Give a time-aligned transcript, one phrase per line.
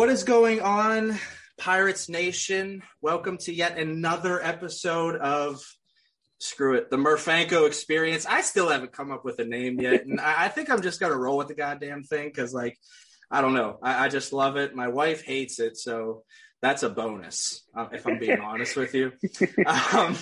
[0.00, 1.18] What is going on,
[1.58, 2.82] Pirates Nation?
[3.02, 5.62] Welcome to yet another episode of
[6.38, 8.24] Screw It, the Murphanko Experience.
[8.24, 11.18] I still haven't come up with a name yet, and I, think I'm just gonna
[11.18, 12.78] roll with the goddamn thing because, like,
[13.30, 14.74] I don't know, I, I, just love it.
[14.74, 16.22] My wife hates it, so
[16.62, 17.62] that's a bonus.
[17.76, 19.12] Uh, if I'm being honest with you,
[19.92, 20.16] um,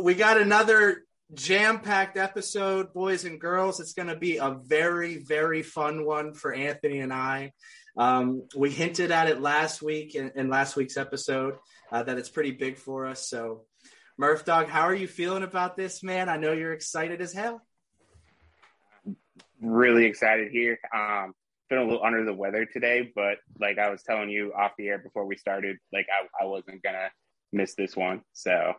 [0.00, 1.02] we got another
[1.34, 3.80] jam-packed episode, boys and girls.
[3.80, 7.50] It's gonna be a very, very fun one for Anthony and I.
[7.96, 11.56] Um, we hinted at it last week in, in last week's episode
[11.90, 13.28] uh, that it's pretty big for us.
[13.28, 13.62] So,
[14.18, 16.28] Murph Dog, how are you feeling about this, man?
[16.28, 17.62] I know you're excited as hell.
[19.62, 20.78] Really excited here.
[20.94, 21.32] Um,
[21.70, 24.88] been a little under the weather today, but like I was telling you off the
[24.88, 27.10] air before we started, like I, I wasn't gonna
[27.52, 28.22] miss this one.
[28.34, 28.74] So.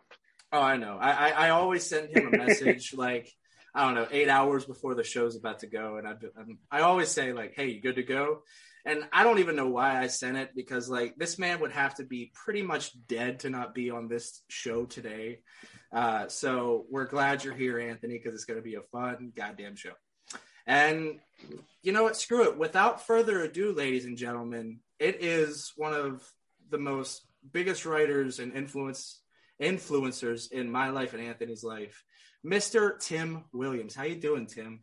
[0.52, 0.96] Oh, I know.
[0.98, 3.32] I I, I always send him a message like.
[3.74, 7.10] I don't know, eight hours before the show's about to go, and I, I always
[7.10, 8.42] say like, "Hey, you good to go?"
[8.88, 11.94] And I don't even know why I sent it because like this man would have
[11.96, 15.40] to be pretty much dead to not be on this show today.
[15.92, 19.76] Uh, so we're glad you're here, Anthony, because it's going to be a fun goddamn
[19.76, 19.92] show.
[20.66, 21.20] And
[21.82, 22.16] you know what?
[22.16, 22.58] Screw it.
[22.58, 26.26] Without further ado, ladies and gentlemen, it is one of
[26.70, 29.20] the most biggest writers and influence
[29.62, 32.04] influencers in my life and Anthony's life,
[32.46, 32.98] Mr.
[32.98, 33.94] Tim Williams.
[33.94, 34.80] How you doing, Tim?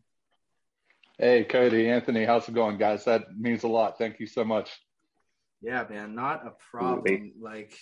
[1.18, 3.06] Hey, Cody, Anthony, how's it going, guys?
[3.06, 3.96] That means a lot.
[3.96, 4.70] Thank you so much.
[5.62, 7.32] Yeah, man, not a problem.
[7.40, 7.74] Like,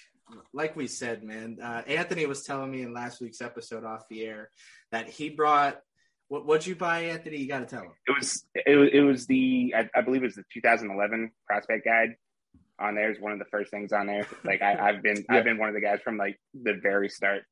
[0.53, 1.59] like we said, man.
[1.61, 4.51] Uh, Anthony was telling me in last week's episode off the air
[4.93, 5.81] that he brought.
[6.29, 7.39] What what'd you buy, Anthony?
[7.39, 7.93] You got to tell him.
[8.07, 11.85] It was it was, it was the I, I, believe it was the 2011 prospect
[11.85, 12.15] guide.
[12.79, 14.27] On there is one of the first things on there.
[14.45, 15.37] Like I, have been yeah.
[15.37, 17.43] I've been one of the guys from like the very start,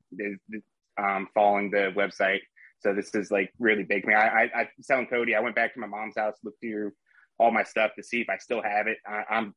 [0.96, 2.40] um, following the website
[2.82, 4.08] so this is like really big.
[4.08, 6.92] I, I, I was telling Cody, I went back to my mom's house, looked through
[7.38, 8.98] all my stuff to see if I still have it.
[9.06, 9.54] I, am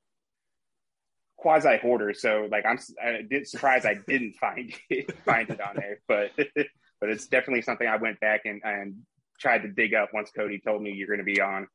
[1.38, 5.76] quasi hoarder, so like I'm I did surprised I didn't find it find it on
[5.76, 6.32] there, but
[7.00, 8.96] but it's definitely something I went back and and
[9.40, 11.68] tried to dig up once Cody told me you're going to be on.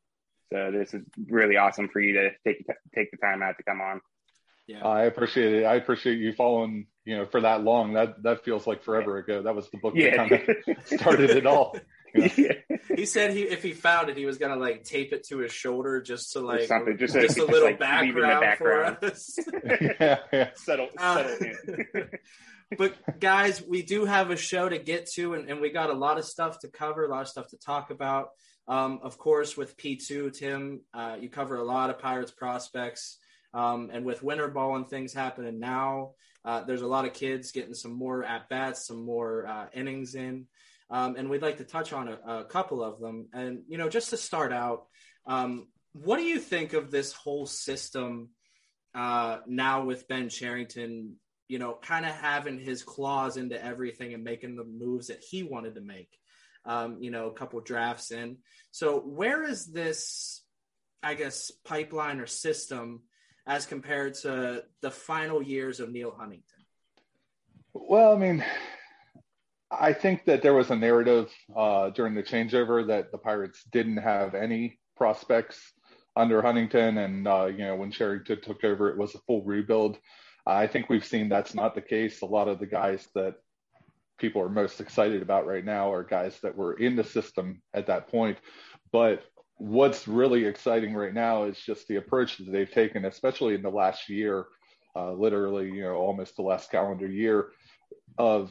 [0.52, 3.80] So this is really awesome for you to take take the time out to come
[3.80, 4.00] on.
[4.66, 4.86] Yeah.
[4.86, 5.64] I appreciate it.
[5.64, 7.94] I appreciate you following, you know, for that long.
[7.94, 9.42] That that feels like forever ago.
[9.42, 10.16] That was the book yeah.
[10.16, 11.76] that kind of started it all.
[12.14, 12.28] You know?
[12.36, 12.52] yeah.
[12.94, 15.52] He said he if he found it, he was gonna like tape it to his
[15.52, 19.38] shoulder just to like something, just, just a, little like background, background, for us.
[19.64, 20.50] yeah, yeah.
[20.54, 22.08] Settle, uh, settle in.
[22.78, 25.94] but guys, we do have a show to get to, and, and we got a
[25.94, 28.28] lot of stuff to cover, a lot of stuff to talk about.
[28.68, 33.18] Um, of course, with P2, Tim, uh, you cover a lot of Pirates prospects.
[33.52, 36.12] Um, and with winter ball and things happening now,
[36.44, 40.14] uh, there's a lot of kids getting some more at bats, some more uh, innings
[40.14, 40.46] in.
[40.90, 43.28] Um, and we'd like to touch on a, a, couple of them.
[43.32, 44.86] And, you know, just to start out,
[45.26, 48.30] um, what do you think of this whole system
[48.94, 54.24] uh, now with Ben Cherington, you know, kind of having his claws into everything and
[54.24, 56.08] making the moves that he wanted to make?
[56.64, 58.38] Um, you know, a couple drafts in.
[58.70, 60.44] So, where is this,
[61.02, 63.02] I guess, pipeline or system
[63.50, 66.64] as compared to the final years of Neal Huntington?
[67.74, 68.44] Well, I mean,
[69.72, 73.96] I think that there was a narrative uh, during the changeover that the Pirates didn't
[73.96, 75.58] have any prospects
[76.14, 79.98] under Huntington, and uh, you know when Cherington took over, it was a full rebuild.
[80.46, 82.22] I think we've seen that's not the case.
[82.22, 83.34] A lot of the guys that
[84.18, 87.88] people are most excited about right now are guys that were in the system at
[87.88, 88.38] that point.
[88.92, 89.24] But
[89.60, 93.68] what's really exciting right now is just the approach that they've taken, especially in the
[93.68, 94.46] last year,
[94.96, 97.48] uh, literally, you know, almost the last calendar year,
[98.16, 98.50] of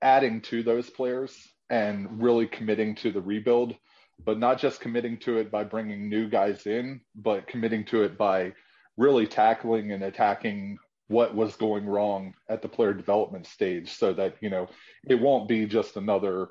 [0.00, 1.36] adding to those players
[1.70, 3.74] and really committing to the rebuild,
[4.24, 8.16] but not just committing to it by bringing new guys in, but committing to it
[8.16, 8.52] by
[8.96, 10.78] really tackling and attacking
[11.08, 14.68] what was going wrong at the player development stage so that, you know,
[15.08, 16.48] it won't be just another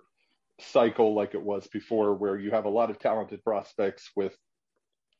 [0.61, 4.35] cycle like it was before, where you have a lot of talented prospects with.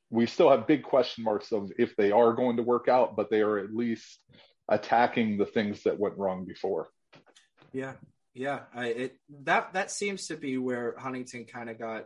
[0.09, 3.29] We still have big question marks of if they are going to work out, but
[3.29, 4.19] they are at least
[4.67, 6.89] attacking the things that went wrong before.
[7.71, 7.93] Yeah,
[8.33, 8.61] yeah.
[8.73, 12.05] I, it that that seems to be where Huntington kind of got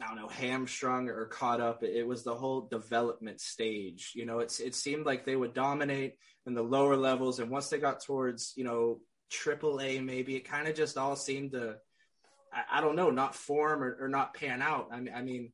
[0.00, 1.84] I don't know, hamstrung or caught up.
[1.84, 4.12] It was the whole development stage.
[4.14, 6.14] You know, it's it seemed like they would dominate
[6.46, 9.00] in the lower levels, and once they got towards you know
[9.30, 11.76] triple A, maybe it kind of just all seemed to
[12.54, 14.88] I, I don't know, not form or, or not pan out.
[14.92, 15.52] I mean, I mean,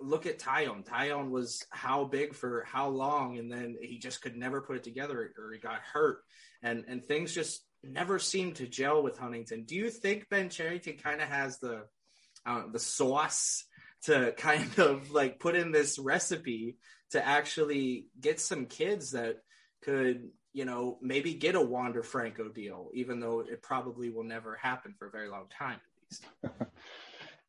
[0.00, 0.84] look at Taillon.
[0.84, 4.84] Taillon was how big for how long, and then he just could never put it
[4.84, 6.18] together, or he got hurt,
[6.62, 9.64] and and things just never seemed to gel with Huntington.
[9.64, 11.84] Do you think Ben Cherington kind of has the
[12.44, 13.64] uh, the sauce
[14.04, 16.76] to kind of like put in this recipe
[17.10, 19.36] to actually get some kids that
[19.82, 24.56] could you know maybe get a Wander Franco deal, even though it probably will never
[24.56, 25.80] happen for a very long time
[26.10, 26.26] least.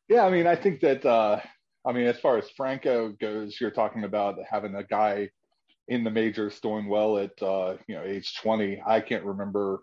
[0.08, 1.40] yeah, I mean, I think that uh,
[1.86, 5.30] I mean, as far as Franco goes, you're talking about having a guy
[5.88, 8.82] in the majors doing well at uh, you know age 20.
[8.86, 9.80] I can't remember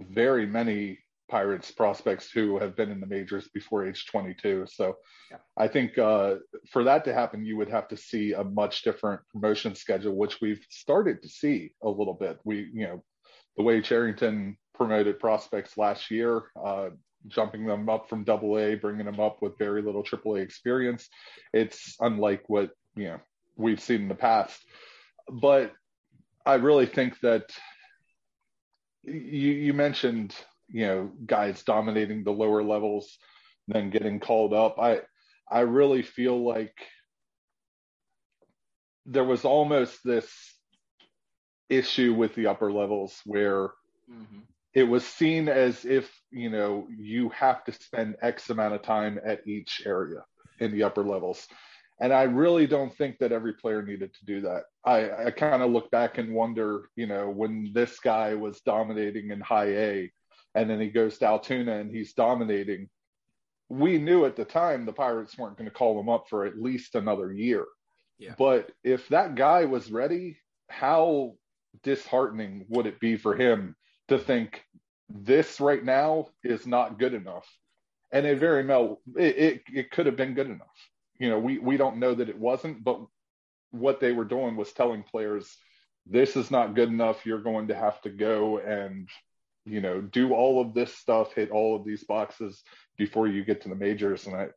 [0.00, 0.98] very many
[1.28, 4.66] Pirates prospects who have been in the majors before age 22.
[4.70, 4.96] So
[5.30, 5.38] yeah.
[5.56, 6.36] I think uh,
[6.70, 10.40] for that to happen, you would have to see a much different promotion schedule, which
[10.40, 12.38] we've started to see a little bit.
[12.44, 13.04] We, you know,
[13.56, 16.90] the way Cherington promoted prospects last year, uh,
[17.28, 21.08] jumping them up from double A, bringing them up with very little triple A experience.
[21.52, 23.20] It's unlike what, you know,
[23.56, 24.60] we've seen in the past.
[25.30, 25.72] But
[26.44, 27.50] I really think that
[29.02, 30.34] you, you mentioned
[30.68, 33.18] you know guys dominating the lower levels
[33.68, 35.00] then getting called up i
[35.50, 36.74] i really feel like
[39.06, 40.30] there was almost this
[41.68, 43.68] issue with the upper levels where
[44.10, 44.40] mm-hmm.
[44.74, 49.18] It was seen as if you know you have to spend x amount of time
[49.24, 50.24] at each area
[50.60, 51.46] in the upper levels
[52.00, 54.64] and I really don't think that every player needed to do that.
[54.84, 59.30] I, I kind of look back and wonder, you know, when this guy was dominating
[59.30, 60.12] in high A,
[60.54, 62.88] and then he goes to Altoona and he's dominating.
[63.68, 66.60] We knew at the time the Pirates weren't going to call him up for at
[66.60, 67.64] least another year.
[68.18, 68.34] Yeah.
[68.36, 70.36] But if that guy was ready,
[70.68, 71.34] how
[71.82, 73.76] disheartening would it be for him
[74.08, 74.64] to think
[75.08, 77.46] this right now is not good enough?
[78.12, 80.90] And it very well it, it, it could have been good enough.
[81.18, 83.00] You know, we we don't know that it wasn't, but
[83.70, 85.56] what they were doing was telling players
[86.06, 87.24] this is not good enough.
[87.24, 89.08] You're going to have to go and
[89.64, 92.62] you know, do all of this stuff, hit all of these boxes
[92.96, 94.26] before you get to the majors.
[94.26, 94.48] And I,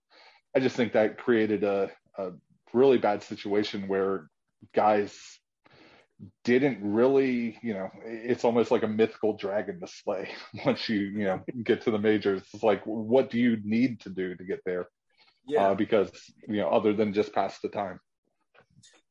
[0.56, 2.32] I just think that created a, a
[2.74, 4.30] really bad situation where
[4.76, 5.18] guys
[6.44, 10.30] didn't really, you know, it's almost like a mythical dragon to slay
[10.66, 12.44] once you, you know, get to the majors.
[12.54, 14.88] It's like, what do you need to do to get there?
[15.48, 15.70] Yeah.
[15.70, 16.12] Uh, because,
[16.48, 18.00] you know, other than just pass the time.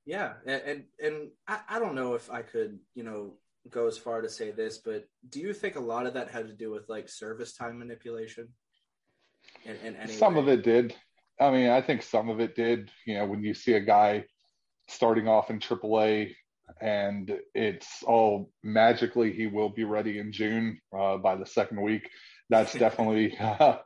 [0.05, 0.35] Yeah.
[0.47, 3.35] And, and, and I, I don't know if I could, you know,
[3.70, 6.47] go as far to say this, but do you think a lot of that had
[6.47, 8.49] to do with like service time manipulation?
[9.64, 10.41] In, in some way?
[10.41, 10.94] of it did.
[11.41, 12.91] I mean, I think some of it did.
[13.06, 14.25] You know, when you see a guy
[14.88, 16.35] starting off in AAA
[16.80, 22.08] and it's all magically he will be ready in June uh, by the second week.
[22.50, 23.78] That's definitely uh,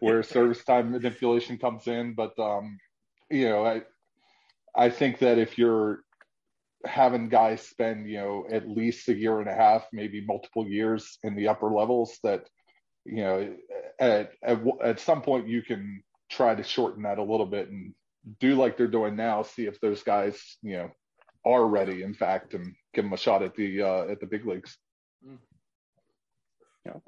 [0.00, 2.14] where service time manipulation comes in.
[2.14, 2.78] But um,
[3.30, 3.82] you know, I
[4.76, 6.00] I think that if you're
[6.84, 11.18] having guys spend you know at least a year and a half maybe multiple years
[11.24, 12.44] in the upper levels that
[13.04, 13.54] you know
[13.98, 17.94] at, at, at some point you can try to shorten that a little bit and
[18.38, 20.90] do like they're doing now see if those guys you know
[21.44, 24.46] are ready in fact and give them a shot at the uh, at the big
[24.46, 24.76] leagues
[25.26, 25.38] mm.
[26.86, 26.98] okay.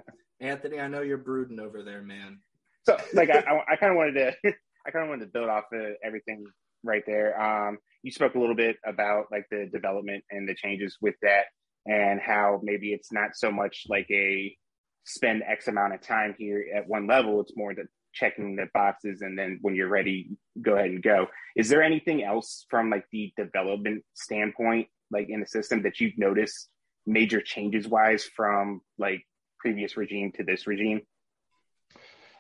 [0.40, 2.38] anthony i know you're brooding over there man
[2.87, 4.32] so like i, I, I kind of wanted to
[4.87, 6.44] i kind of wanted to build off of everything
[6.82, 10.96] right there um you spoke a little bit about like the development and the changes
[11.00, 11.44] with that
[11.87, 14.56] and how maybe it's not so much like a
[15.04, 17.40] spend X amount of time here at one level.
[17.40, 21.26] It's more the checking the boxes and then when you're ready, go ahead and go.
[21.57, 26.19] Is there anything else from like the development standpoint, like in the system that you've
[26.19, 26.69] noticed
[27.07, 29.26] major changes wise from like
[29.59, 31.02] previous regime to this regime?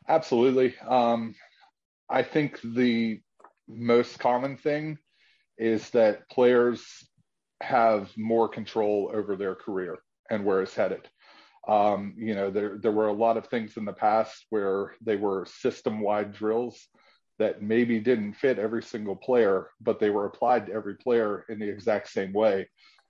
[0.08, 0.74] Absolutely.
[0.86, 1.34] Um,
[2.08, 3.20] I think the
[3.68, 4.98] most common thing
[5.58, 6.82] is that players
[7.62, 9.98] have more control over their career
[10.30, 11.06] and where it's headed.
[11.68, 15.16] Um, you know, there there were a lot of things in the past where they
[15.16, 16.88] were system wide drills
[17.38, 21.58] that maybe didn't fit every single player, but they were applied to every player in
[21.58, 22.68] the exact same way.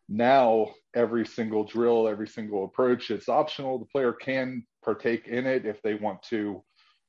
[0.08, 3.78] Now, every single drill, every single approach, it's optional.
[3.78, 6.64] The player can partake in it if they want to,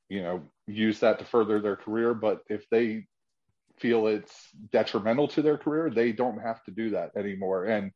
[0.10, 2.14] you know, use that to further their career.
[2.14, 3.06] But if they
[3.80, 7.66] feel it's detrimental to their career, they don't have to do that anymore.
[7.66, 7.92] And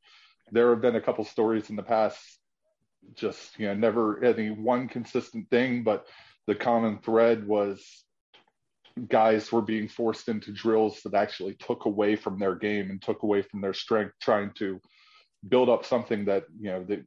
[0.51, 2.19] there have been a couple stories in the past,
[3.13, 6.07] just you know, never any one consistent thing, but
[6.47, 8.03] the common thread was
[9.09, 13.23] guys were being forced into drills that actually took away from their game and took
[13.23, 14.79] away from their strength, trying to
[15.47, 17.01] build up something that you know they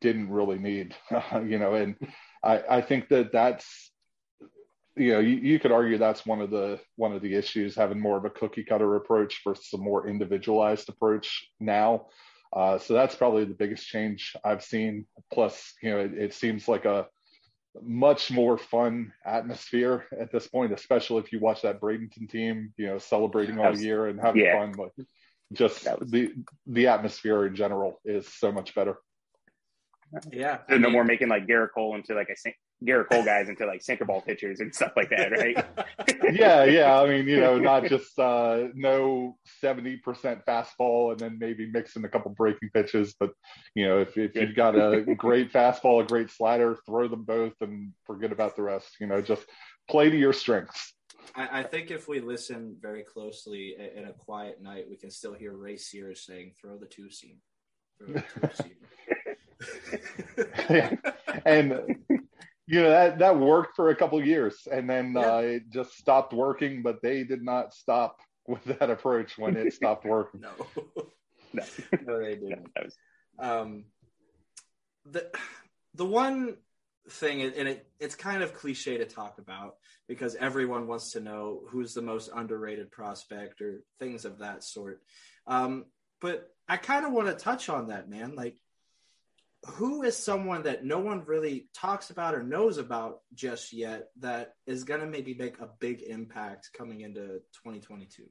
[0.00, 0.94] didn't really need,
[1.46, 1.74] you know.
[1.74, 1.96] And
[2.42, 3.90] I, I think that that's
[4.96, 7.98] you know, you, you, could argue that's one of the one of the issues, having
[7.98, 12.06] more of a cookie cutter approach versus a more individualized approach now.
[12.52, 15.06] Uh, so that's probably the biggest change I've seen.
[15.32, 17.06] Plus, you know, it, it, seems like a
[17.80, 22.88] much more fun atmosphere at this point, especially if you watch that Bradenton team, you
[22.88, 24.58] know, celebrating all year and having yeah.
[24.58, 24.74] fun.
[24.76, 25.06] But
[25.52, 26.10] just was...
[26.10, 26.32] the
[26.66, 28.98] the atmosphere in general is so much better.
[30.30, 32.36] Yeah, so no more making like Gerrit Cole into like a
[32.84, 35.64] Gerrit Cole guys into like sinker ball pitchers and stuff like that, right?
[36.32, 37.00] yeah, yeah.
[37.00, 42.04] I mean, you know, not just uh, no seventy percent fastball and then maybe mixing
[42.04, 43.32] a couple breaking pitches, but
[43.74, 47.54] you know, if if you've got a great fastball, a great slider, throw them both
[47.60, 48.96] and forget about the rest.
[49.00, 49.44] You know, just
[49.88, 50.94] play to your strengths.
[51.34, 55.34] I, I think if we listen very closely in a quiet night, we can still
[55.34, 57.38] hear Ray Searage saying, "Throw the two seam."
[57.98, 58.74] Throw the two seam.
[60.70, 60.94] yeah.
[61.44, 61.98] And
[62.66, 65.34] you know that that worked for a couple years, and then yeah.
[65.34, 66.82] uh, it just stopped working.
[66.82, 70.40] But they did not stop with that approach when it stopped working.
[70.40, 70.50] no,
[71.52, 71.62] no,
[72.06, 72.70] no, they didn't.
[72.76, 72.96] No, was...
[73.38, 73.84] um,
[75.10, 75.30] the
[75.94, 76.56] the one
[77.08, 79.76] thing, and it it's kind of cliche to talk about
[80.08, 85.02] because everyone wants to know who's the most underrated prospect or things of that sort.
[85.46, 85.86] Um,
[86.20, 88.36] but I kind of want to touch on that, man.
[88.36, 88.56] Like
[89.66, 94.54] who is someone that no one really talks about or knows about just yet that
[94.66, 98.24] is going to maybe make a big impact coming into 2022?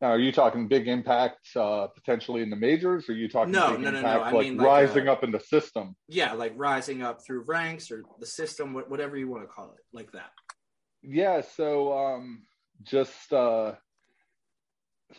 [0.00, 3.08] Now, are you talking big impact uh, potentially in the majors?
[3.08, 4.22] Or are you talking no, big no, impact no, no.
[4.22, 5.94] I like mean, like rising a, up in the system?
[6.08, 9.84] Yeah, like rising up through ranks or the system, whatever you want to call it,
[9.92, 10.30] like that.
[11.02, 11.42] Yeah.
[11.42, 12.42] So um,
[12.82, 13.74] just uh,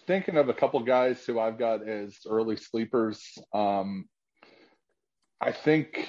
[0.07, 3.23] thinking of a couple guys who I've got as early sleepers.
[3.53, 4.05] Um,
[5.41, 6.07] I think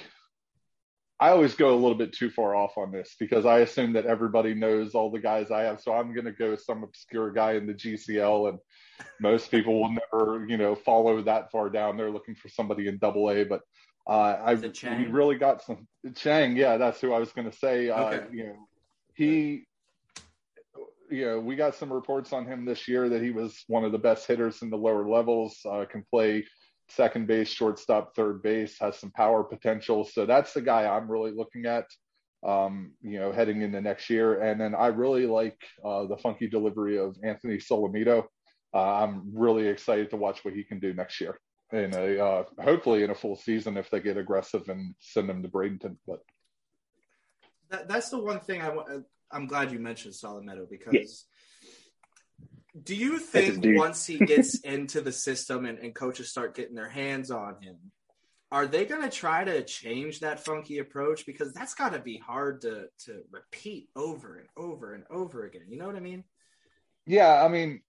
[1.19, 4.05] I always go a little bit too far off on this because I assume that
[4.05, 5.79] everybody knows all the guys I have.
[5.81, 8.59] So I'm going to go some obscure guy in the GCL, and
[9.21, 11.97] most people will never, you know, follow that far down.
[11.97, 13.61] They're looking for somebody in Double A, but
[14.05, 16.57] uh, I we really got some Chang.
[16.57, 17.89] Yeah, that's who I was going to say.
[17.89, 18.17] Uh, okay.
[18.17, 18.67] Uh, you know,
[19.15, 19.65] he.
[21.09, 23.91] You know, we got some reports on him this year that he was one of
[23.91, 25.59] the best hitters in the lower levels.
[25.63, 26.43] Uh, can play
[26.95, 30.05] second base, shortstop, third base, has some power potential.
[30.05, 31.85] So that's the guy I'm really looking at,
[32.45, 34.41] um, you know, heading into next year.
[34.41, 38.25] And then I really like uh, the funky delivery of Anthony Solometo.
[38.73, 41.37] Uh, I'm really excited to watch what he can do next year
[41.71, 45.41] in a uh, hopefully in a full season if they get aggressive and send him
[45.41, 45.97] to Bradenton.
[46.07, 46.19] But
[47.69, 49.05] that, that's the one thing I want.
[49.31, 51.25] I'm glad you mentioned Solometo because
[52.81, 56.89] do you think once he gets into the system and, and coaches start getting their
[56.89, 57.77] hands on him,
[58.51, 61.25] are they going to try to change that funky approach?
[61.25, 65.65] Because that's got to be hard to to repeat over and over and over again.
[65.69, 66.23] You know what I mean?
[67.05, 67.81] Yeah, I mean,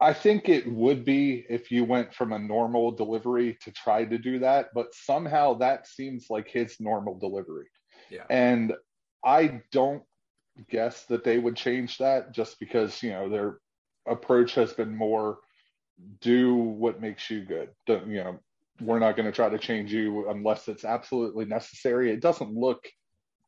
[0.00, 4.18] I think it would be if you went from a normal delivery to try to
[4.18, 7.66] do that, but somehow that seems like his normal delivery.
[8.10, 8.24] Yeah.
[8.30, 8.74] And
[9.24, 10.02] I don't
[10.68, 13.58] guess that they would change that just because you know their
[14.06, 15.38] approach has been more
[16.20, 17.70] do what makes you good.
[17.86, 18.38] Don't, you know,
[18.80, 22.10] we're not going to try to change you unless it's absolutely necessary.
[22.10, 22.88] It doesn't look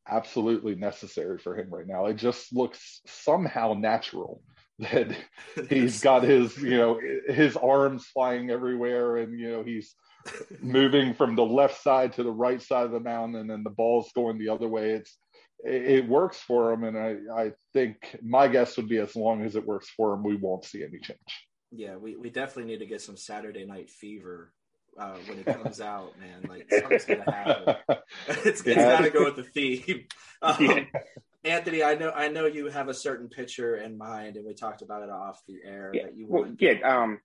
[0.09, 2.07] absolutely necessary for him right now.
[2.07, 4.42] It just looks somehow natural
[4.78, 5.16] that
[5.69, 9.95] he's got his, you know, his arms flying everywhere and, you know, he's
[10.61, 13.71] moving from the left side to the right side of the mound and then the
[13.71, 14.90] ball's going the other way.
[14.92, 15.16] It's,
[15.64, 19.57] it, works for him, and I, I think my guess would be as long as
[19.57, 21.19] it works for him, we won't see any change.
[21.71, 24.52] Yeah, we, we definitely need to get some Saturday Night Fever
[24.99, 26.45] uh, when it comes out, man.
[26.49, 27.76] Like something's gonna happen.
[28.28, 28.99] it's, it's yeah.
[28.99, 30.07] gotta go with the theme.
[30.45, 30.85] Um, yeah.
[31.45, 34.83] Anthony, I know I know you have a certain picture in mind, and we talked
[34.83, 36.02] about it off the air yeah.
[36.02, 36.61] that you well, want.
[36.61, 37.21] Yeah, um,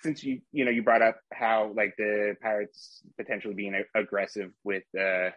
[0.00, 4.84] since you you know you brought up how like the Pirates potentially being aggressive with
[4.96, 5.30] uh,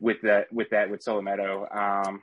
[0.00, 1.74] with that with that with Solometo.
[1.74, 2.22] Um,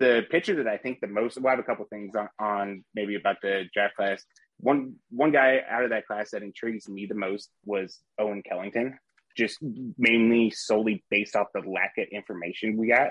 [0.00, 3.14] the pitcher that I think the most, well, have a couple things on, on maybe
[3.14, 4.24] about the draft class.
[4.58, 8.94] One one guy out of that class that intrigues me the most was Owen Kellington,
[9.36, 9.58] just
[9.98, 13.10] mainly solely based off the lack of information we got.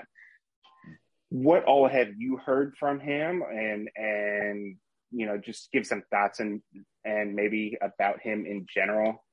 [1.28, 4.76] What all have you heard from him, and and
[5.12, 6.62] you know, just give some thoughts and
[7.04, 9.24] and maybe about him in general.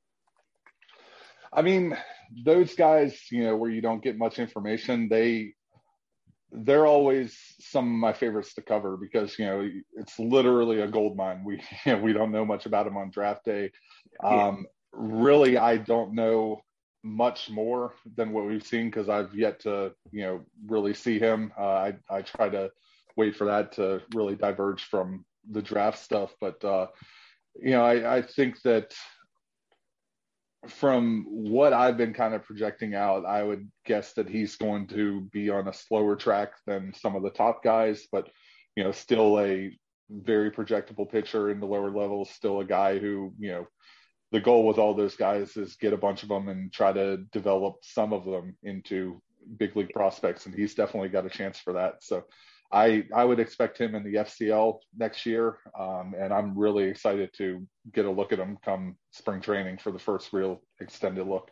[1.56, 1.98] I mean,
[2.46, 5.54] those guys, you know, where you don't get much information, they
[6.56, 11.18] they're always some of my favorites to cover because you know it's literally a gold
[11.18, 11.44] mine.
[11.44, 11.62] We you
[11.94, 13.72] know, we don't know much about them on draft day.
[14.24, 16.62] Um, really, I don't know
[17.04, 21.52] much more than what we've seen because I've yet to you know really see him.
[21.58, 22.72] Uh, I I try to
[23.16, 26.88] wait for that to really diverge from the draft stuff, but uh,
[27.60, 28.94] you know I, I think that
[30.84, 35.22] from what I've been kind of projecting out, I would guess that he's going to
[35.32, 38.28] be on a slower track than some of the top guys, but
[38.76, 39.72] you know, still a
[40.10, 43.66] very projectable pitcher in the lower levels, still a guy who, you know,
[44.34, 47.16] the goal with all those guys is get a bunch of them and try to
[47.32, 49.22] develop some of them into
[49.56, 50.48] big league prospects.
[50.48, 52.04] And he's definitely got a chance for that.
[52.04, 52.26] So
[52.74, 55.58] I, I would expect him in the FCL next year.
[55.80, 59.92] Um, and I'm really excited to get a look at him come spring training for
[59.92, 61.52] the first real extended look.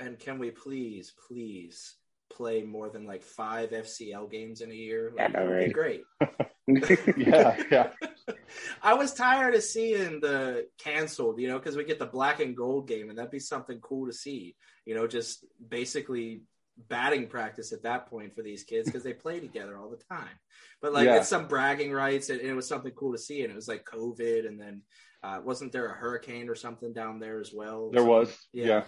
[0.00, 1.94] And can we please, please
[2.32, 5.12] play more than like five FCL games in a year.
[5.14, 5.72] Like, yeah, right.
[5.72, 6.02] great.
[7.16, 7.90] yeah, yeah.
[8.82, 12.56] I was tired of seeing the canceled, you know, because we get the black and
[12.56, 14.56] gold game, and that'd be something cool to see.
[14.86, 16.42] You know, just basically
[16.88, 20.38] batting practice at that point for these kids because they play together all the time.
[20.80, 21.16] But like yeah.
[21.16, 23.42] it's some bragging rights, and it was something cool to see.
[23.42, 24.82] And it was like COVID, and then
[25.22, 27.90] uh, wasn't there a hurricane or something down there as well?
[27.92, 28.66] There was, yeah.
[28.66, 28.82] yeah.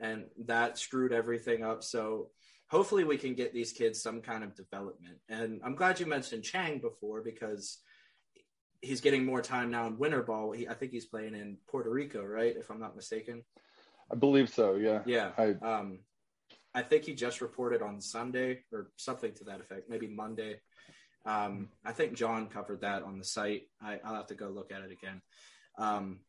[0.00, 1.82] And that screwed everything up.
[1.82, 2.28] So
[2.68, 5.18] hopefully we can get these kids some kind of development.
[5.28, 7.78] And I'm glad you mentioned Chang before because
[8.80, 10.52] he's getting more time now in winter ball.
[10.52, 12.54] He, I think he's playing in Puerto Rico, right?
[12.56, 13.42] If I'm not mistaken.
[14.10, 14.76] I believe so.
[14.76, 15.00] Yeah.
[15.06, 15.30] Yeah.
[15.38, 16.00] I, um,
[16.74, 20.60] I think he just reported on Sunday or something to that effect, maybe Monday.
[21.24, 23.62] Um, I think John covered that on the site.
[23.80, 25.20] I, will have to go look at it again.
[25.78, 26.20] Um,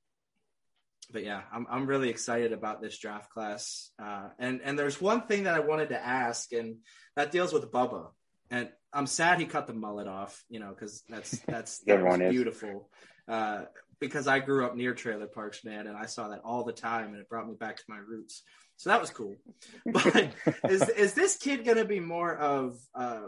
[1.11, 3.91] but yeah, I'm I'm really excited about this draft class.
[4.01, 6.77] Uh, and and there's one thing that I wanted to ask, and
[7.15, 8.07] that deals with Bubba.
[8.49, 12.89] And I'm sad he cut the mullet off, you know, because that's that's that beautiful.
[13.27, 13.63] Uh,
[13.99, 17.07] because I grew up near trailer parks, man, and I saw that all the time,
[17.09, 18.43] and it brought me back to my roots.
[18.77, 19.35] So that was cool.
[19.85, 20.33] But
[20.69, 23.27] is is this kid gonna be more of uh,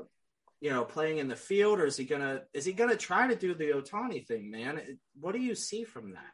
[0.61, 3.35] you know playing in the field, or is he gonna is he gonna try to
[3.35, 4.81] do the Ohtani thing, man?
[5.19, 6.33] What do you see from that?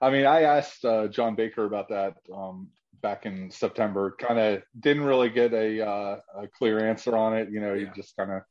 [0.00, 2.68] I mean, I asked uh, John Baker about that um,
[3.02, 4.14] back in September.
[4.18, 7.50] Kind of didn't really get a, uh, a, clear answer on it.
[7.50, 7.86] You know, yeah.
[7.86, 8.42] he just kind of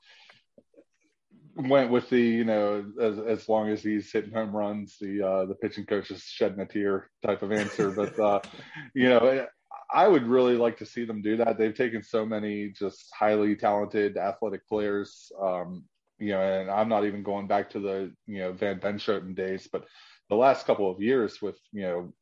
[1.56, 5.46] went with the you know as as long as he's hitting home runs, the uh,
[5.46, 7.92] the pitching coach is shedding a tear type of answer.
[7.92, 8.40] but uh,
[8.94, 9.46] you know,
[9.92, 11.58] I would really like to see them do that.
[11.58, 15.32] They've taken so many just highly talented athletic players.
[15.42, 15.86] Um,
[16.20, 19.68] you know, and I'm not even going back to the you know Van Benschoten days,
[19.72, 19.86] but
[20.30, 22.14] the last couple of years with you know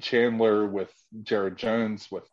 [0.00, 2.28] Chandler, with Jared Jones, with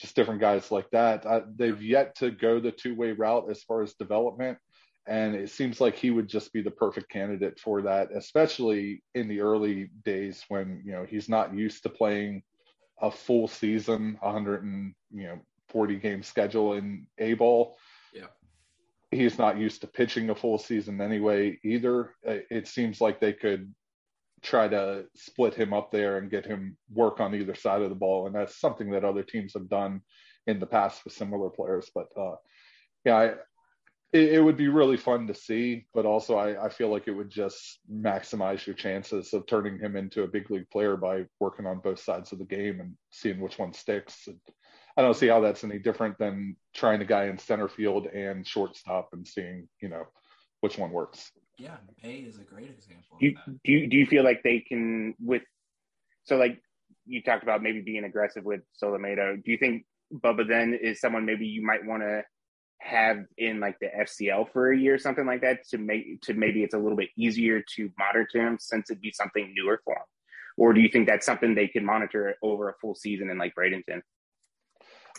[0.00, 1.26] just different guys like that.
[1.26, 4.58] I, they've yet to go the two way route as far as development.
[5.06, 9.28] And it seems like he would just be the perfect candidate for that, especially in
[9.28, 12.42] the early days when, you know, he's not used to playing
[13.00, 15.38] a full season, 100 and, you know,
[15.68, 17.76] 40 game schedule in A ball.
[18.14, 18.26] Yeah.
[19.10, 22.14] He's not used to pitching a full season anyway either.
[22.22, 23.74] It seems like they could
[24.42, 27.94] try to split him up there and get him work on either side of the
[27.94, 28.26] ball.
[28.26, 30.00] And that's something that other teams have done
[30.46, 31.90] in the past with similar players.
[31.94, 32.36] But uh,
[33.04, 33.34] yeah, I,
[34.14, 35.86] it, it, would be really fun to see.
[35.92, 39.96] But also, I, I feel like it would just maximize your chances of turning him
[39.96, 43.40] into a big league player by working on both sides of the game and seeing
[43.40, 44.26] which one sticks.
[44.28, 44.38] And
[44.96, 48.46] I don't see how that's any different than trying a guy in center field and
[48.46, 50.04] shortstop and seeing, you know,
[50.60, 51.32] which one works.
[51.58, 53.18] Yeah, A is a great example.
[53.20, 55.42] Do you, do you, do you feel like they can with
[56.24, 56.60] so like
[57.06, 59.42] you talked about maybe being aggressive with Solometo.
[59.44, 62.22] Do you think Bubba then is someone maybe you might want to
[62.84, 66.34] have in like the FCL for a year or something like that to make to
[66.34, 69.94] maybe it's a little bit easier to monitor him since it'd be something newer for
[69.94, 70.02] him?
[70.58, 73.54] Or do you think that's something they can monitor over a full season in like
[73.58, 74.02] Bradenton?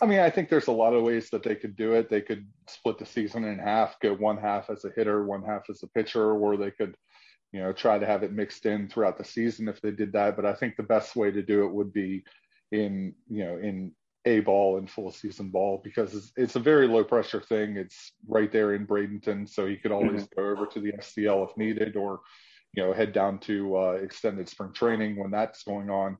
[0.00, 2.08] I mean, I think there's a lot of ways that they could do it.
[2.08, 5.62] They could split the season in half, go one half as a hitter, one half
[5.68, 6.94] as a pitcher, or they could,
[7.52, 10.36] you know, try to have it mixed in throughout the season if they did that.
[10.36, 12.24] But I think the best way to do it would be
[12.70, 13.92] in, you know, in
[14.26, 17.76] a ball and full season ball because it's, it's, a very low pressure thing.
[17.76, 20.40] It's right there in Bradenton, so he could always mm-hmm.
[20.40, 22.20] go over to the FCL if needed, or
[22.74, 26.18] you know, head down to uh, extended spring training when that's going on.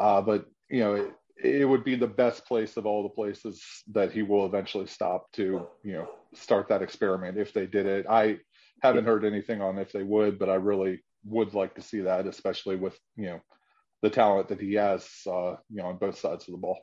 [0.00, 1.12] Uh, but you know, it,
[1.42, 3.62] it would be the best place of all the places
[3.92, 8.06] that he will eventually stop to, you know, start that experiment if they did it.
[8.08, 8.38] I
[8.82, 12.26] haven't heard anything on if they would, but I really would like to see that,
[12.26, 13.40] especially with, you know,
[14.02, 16.78] the talent that he has, uh, you know, on both sides of the ball.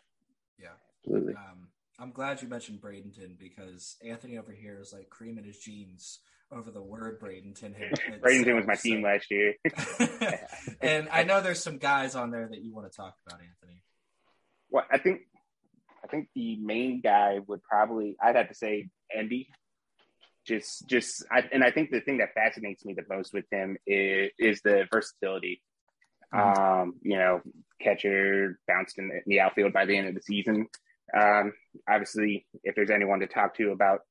[1.05, 1.33] Absolutely.
[1.35, 1.67] Um,
[1.99, 6.19] I'm glad you mentioned Bradenton because Anthony over here is like creaming his jeans
[6.51, 7.75] over the word Bradenton.
[8.21, 8.89] Bradenton was my so.
[8.89, 9.55] team last year.
[10.81, 13.83] and I know there's some guys on there that you want to talk about, Anthony.
[14.69, 15.21] Well, I think
[16.03, 19.49] I think the main guy would probably I'd have to say Endy.
[20.45, 23.77] Just just I, and I think the thing that fascinates me the most with him
[23.85, 25.61] is, is the versatility.
[26.33, 26.61] Mm-hmm.
[26.61, 27.41] Um, you know,
[27.81, 30.67] catcher bounced in the, in the, outfield by the end of the season.
[31.15, 31.53] Um,
[31.89, 34.01] obviously, if there's anyone to talk to about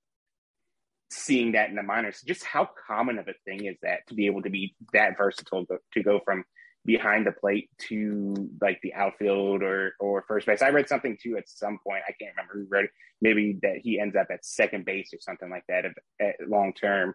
[1.10, 4.26] seeing that in the minors, just how common of a thing is that to be
[4.26, 6.44] able to be that versatile to, go from
[6.84, 10.62] behind the plate to like the outfield or or first base.
[10.62, 12.02] I read something too at some point.
[12.06, 12.90] I can't remember who read it.
[13.20, 16.72] Maybe that he ends up at second base or something like that at, at long
[16.72, 17.14] term.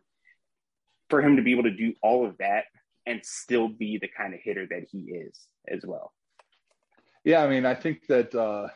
[1.09, 2.65] For him to be able to do all of that
[3.05, 6.13] and still be the kind of hitter that he is as well.
[7.23, 8.67] Yeah, I mean, I think that uh,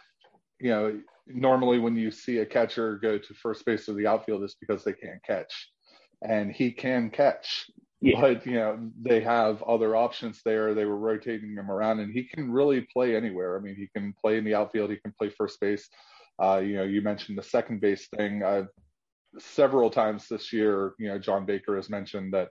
[0.60, 4.43] you know normally when you see a catcher go to first base or the outfield,
[4.43, 5.70] it's because they can't catch,
[6.22, 7.70] and he can catch.
[8.00, 8.22] Yeah.
[8.22, 10.74] But you know they have other options there.
[10.74, 13.58] They were rotating him around, and he can really play anywhere.
[13.58, 14.91] I mean, he can play in the outfield.
[14.91, 15.88] He can play first base.
[16.41, 18.43] Uh, you know, you mentioned the second base thing.
[18.43, 18.67] I've
[19.39, 20.93] several times this year.
[21.00, 22.50] You know, John Baker has mentioned that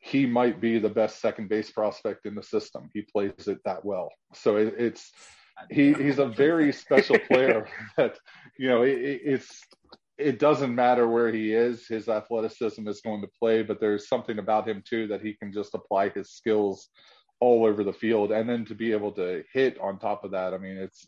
[0.00, 2.88] he might be the best second base prospect in the system.
[2.92, 4.10] He plays it that well.
[4.34, 5.12] So it, it's
[5.70, 8.18] he, he's a very special player that
[8.58, 9.60] you know it, it's
[10.18, 14.38] it doesn't matter where he is his athleticism is going to play but there's something
[14.38, 16.88] about him too that he can just apply his skills
[17.42, 18.30] all over the field.
[18.30, 21.06] And then to be able to hit on top of that i mean it's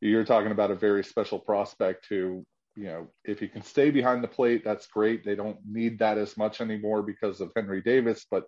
[0.00, 4.24] you're talking about a very special prospect who you know if he can stay behind
[4.24, 5.24] the plate that's great.
[5.24, 8.44] They don't need that as much anymore because of henry davis but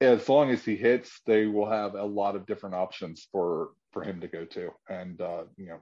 [0.00, 4.02] as long as he hits they will have a lot of different options for for
[4.02, 4.70] him to go to.
[4.90, 5.78] And uh, you know,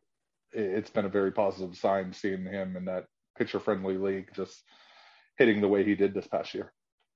[0.53, 4.62] it, has been a very positive sign seeing him in that pitcher friendly league just
[5.38, 6.72] hitting the way he did this past year.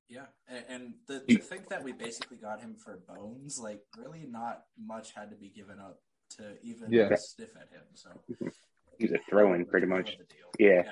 [0.08, 4.26] Yeah, and, and the, to think that we basically got him for bones, like really
[4.28, 6.00] not much had to be given up
[6.36, 7.14] to even yeah.
[7.16, 7.82] sniff at him.
[7.94, 8.10] So
[8.98, 10.16] he's a throw-in, pretty much.
[10.58, 10.82] Yeah.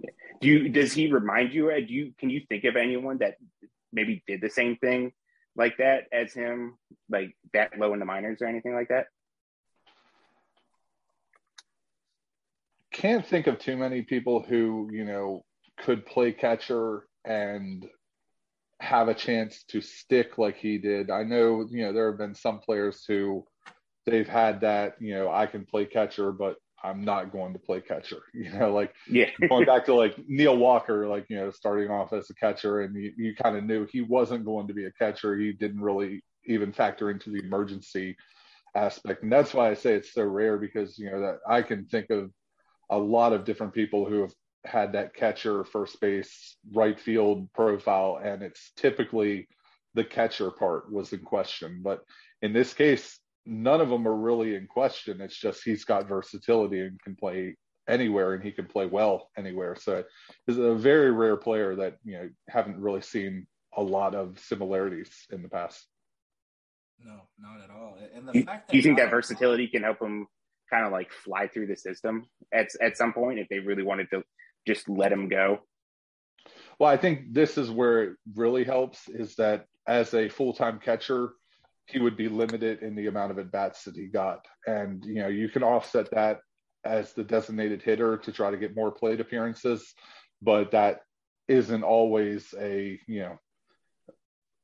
[0.00, 0.10] yeah.
[0.40, 0.68] Do you?
[0.68, 1.72] Does he remind you?
[1.86, 2.12] Do you?
[2.18, 3.36] Can you think of anyone that
[3.90, 5.12] maybe did the same thing
[5.56, 6.76] like that as him,
[7.08, 9.06] like that low in the minors or anything like that?
[12.92, 15.44] Can't think of too many people who, you know,
[15.78, 17.86] could play catcher and
[18.80, 21.10] have a chance to stick like he did.
[21.10, 23.44] I know, you know, there have been some players who
[24.04, 27.80] they've had that, you know, I can play catcher, but I'm not going to play
[27.80, 28.22] catcher.
[28.34, 29.30] You know, like yeah.
[29.48, 32.94] going back to like Neil Walker, like, you know, starting off as a catcher and
[32.94, 35.36] you, you kind of knew he wasn't going to be a catcher.
[35.36, 38.16] He didn't really even factor into the emergency
[38.74, 39.22] aspect.
[39.22, 42.10] And that's why I say it's so rare because, you know, that I can think
[42.10, 42.30] of
[42.90, 44.32] a lot of different people who have
[44.64, 48.20] had that catcher, first base, right field profile.
[48.22, 49.48] And it's typically
[49.94, 51.80] the catcher part was in question.
[51.82, 52.02] But
[52.42, 55.20] in this case, none of them are really in question.
[55.20, 57.56] It's just he's got versatility and can play
[57.88, 59.76] anywhere and he can play well anywhere.
[59.76, 60.04] So
[60.46, 65.10] he's a very rare player that, you know, haven't really seen a lot of similarities
[65.30, 65.86] in the past.
[66.98, 67.98] No, not at all.
[68.14, 70.26] And the do, fact that do you think that versatility can help him
[70.70, 74.08] kind of like fly through the system at at some point if they really wanted
[74.10, 74.22] to
[74.66, 75.58] just let him go?
[76.78, 80.78] Well, I think this is where it really helps is that as a full time
[80.78, 81.32] catcher,
[81.86, 84.44] he would be limited in the amount of at bats that he got.
[84.66, 86.40] And, you know, you can offset that
[86.84, 89.94] as the designated hitter to try to get more plate appearances,
[90.42, 91.00] but that
[91.48, 93.38] isn't always a, you know,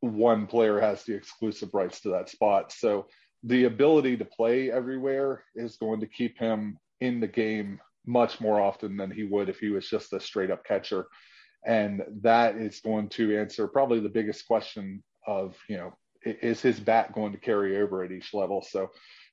[0.01, 2.73] one player has the exclusive rights to that spot.
[2.73, 3.07] So
[3.45, 8.61] the ability to play everywhere is going to keep him in the game much more
[8.61, 11.07] often than he would if he was just a straight up catcher.
[11.65, 15.93] And that is going to answer probably the biggest question of, you know,
[16.25, 18.63] is his bat going to carry over at each level?
[18.63, 18.91] So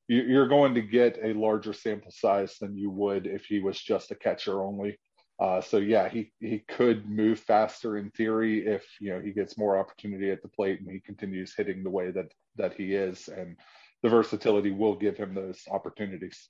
[0.08, 4.12] you're going to get a larger sample size than you would if he was just
[4.12, 4.98] a catcher only.
[5.40, 9.58] Uh, so yeah, he he could move faster in theory if you know he gets
[9.58, 13.30] more opportunity at the plate and he continues hitting the way that that he is,
[13.30, 13.56] and
[14.04, 16.50] the versatility will give him those opportunities.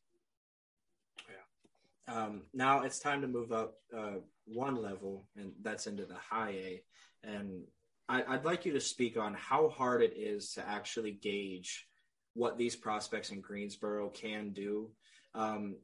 [1.27, 2.15] Yeah.
[2.15, 6.51] Um, now it's time to move up uh, one level, and that's into the high
[6.51, 6.83] A.
[7.23, 7.65] And
[8.09, 11.85] I, would like you to speak on how hard it is to actually gauge
[12.33, 14.89] what these prospects in Greensboro can do,
[15.35, 15.75] um,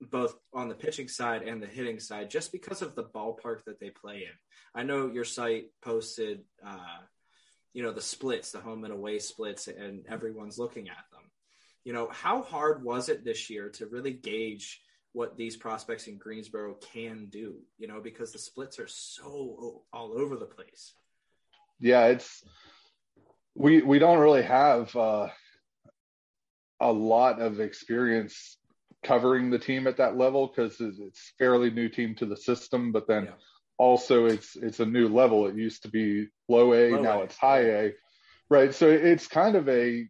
[0.00, 3.80] both on the pitching side and the hitting side, just because of the ballpark that
[3.80, 4.34] they play in.
[4.74, 7.00] I know your site posted, uh,
[7.72, 11.22] you know, the splits, the home and away splits, and everyone's looking at them.
[11.84, 14.80] You know, how hard was it this year to really gauge
[15.12, 17.56] what these prospects in Greensboro can do?
[17.78, 20.94] You know, because the splits are so all over the place
[21.82, 22.42] yeah, it's
[23.54, 25.28] we we don't really have uh,
[26.80, 28.56] a lot of experience
[29.04, 33.08] covering the team at that level because it's fairly new team to the system, but
[33.08, 33.32] then yeah.
[33.78, 35.46] also it's it's a new level.
[35.46, 37.24] It used to be low A, low now a.
[37.24, 37.92] it's high A.
[38.48, 38.72] Right.
[38.72, 40.06] So it's kind of a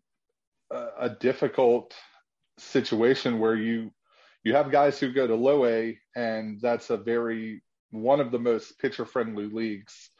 [0.98, 1.94] a difficult
[2.58, 3.90] situation where you
[4.44, 8.38] you have guys who go to low A, and that's a very one of the
[8.38, 10.10] most pitcher friendly leagues.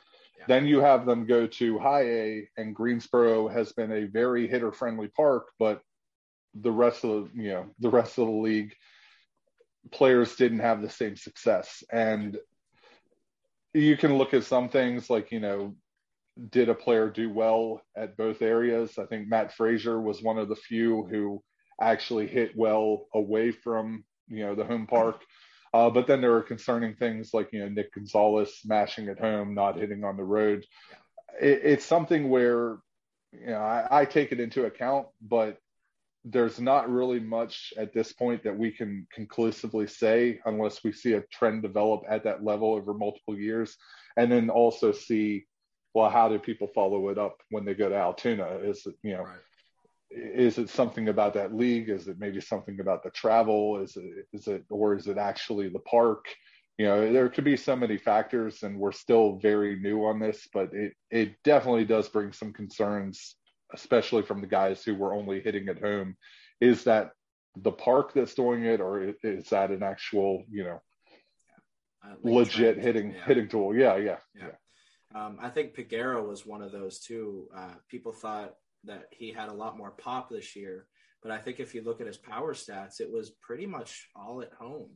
[0.49, 4.73] Then you have them go to high A, and Greensboro has been a very hitter
[4.73, 5.81] friendly park, but
[6.55, 8.75] the rest of the you know the rest of the league
[9.90, 11.83] players didn't have the same success.
[11.92, 12.38] And
[13.73, 15.75] you can look at some things like you know
[16.51, 18.99] did a player do well at both areas?
[18.99, 21.42] I think matt fraizer was one of the few who
[21.81, 25.23] actually hit well away from you know the home park
[25.75, 29.55] uh, but then there are concerning things like you know nick gonzalez smashing at home
[29.55, 30.65] not hitting on the road.
[31.41, 32.79] It, it's something where
[33.33, 35.59] you know I, I take it into account but
[36.25, 41.15] there's not really much at this point that we can conclusively say unless we see
[41.15, 43.77] a trend develop at that level over multiple years.
[44.17, 45.47] And then also see
[45.95, 48.61] well how do people follow it up when they go to altoona?
[48.63, 49.39] Is it you know right.
[50.14, 54.27] Is it something about that league is it maybe something about the travel is it
[54.33, 56.27] is it or is it actually the park
[56.79, 60.48] you know there could be so many factors and we're still very new on this
[60.53, 63.37] but it it definitely does bring some concerns
[63.72, 66.16] especially from the guys who were only hitting at home,
[66.61, 67.11] is that
[67.57, 70.81] the park that's doing it, or is that an actual, you know,
[72.05, 72.83] uh, legit trend.
[72.83, 73.25] hitting yeah.
[73.25, 73.75] hitting tool?
[73.75, 74.48] Yeah, yeah, yeah.
[74.48, 75.27] yeah.
[75.27, 77.48] Um, I think Peguero was one of those too.
[77.55, 80.87] Uh, people thought that he had a lot more pop this year,
[81.23, 84.42] but I think if you look at his power stats, it was pretty much all
[84.42, 84.90] at home,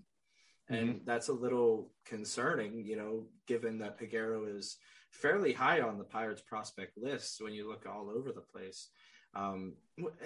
[0.69, 1.05] and mm-hmm.
[1.05, 4.77] that's a little concerning, you know, given that Peguero is
[5.11, 8.89] fairly high on the Pirates prospect list when you look all over the place.
[9.35, 9.75] Um,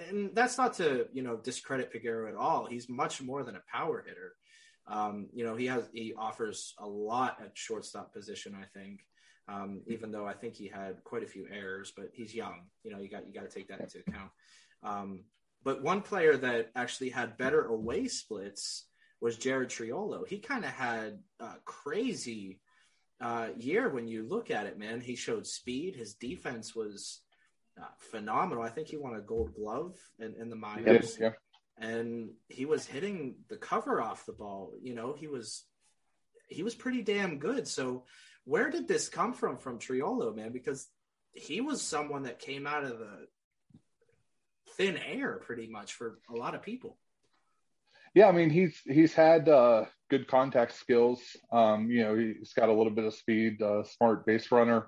[0.09, 2.65] and that's not to you know discredit Peguero at all.
[2.65, 4.33] He's much more than a power hitter.
[4.87, 8.55] Um, you know he has he offers a lot at shortstop position.
[8.59, 9.01] I think,
[9.47, 12.61] um, even though I think he had quite a few errors, but he's young.
[12.83, 14.31] You know you got you got to take that into account.
[14.83, 15.23] Um,
[15.63, 18.85] but one player that actually had better away splits
[19.19, 20.27] was Jared Triolo.
[20.27, 22.59] He kind of had a crazy
[23.21, 24.99] uh, year when you look at it, man.
[24.99, 25.95] He showed speed.
[25.95, 27.21] His defense was
[27.79, 28.63] uh, phenomenal.
[28.63, 31.17] I think he won a Gold Glove in, in the minors.
[31.19, 31.87] Yeah, yeah.
[31.87, 34.73] And he was hitting the cover off the ball.
[34.81, 35.63] You know, he was
[36.47, 37.67] he was pretty damn good.
[37.67, 38.03] So
[38.45, 40.51] where did this come from from Triolo, man?
[40.51, 40.87] Because
[41.33, 43.27] he was someone that came out of the
[44.77, 46.97] thin air pretty much for a lot of people.
[48.13, 51.21] Yeah, I mean he's he's had uh, good contact skills.
[51.51, 54.87] Um, you know, he's got a little bit of speed, uh, smart base runner,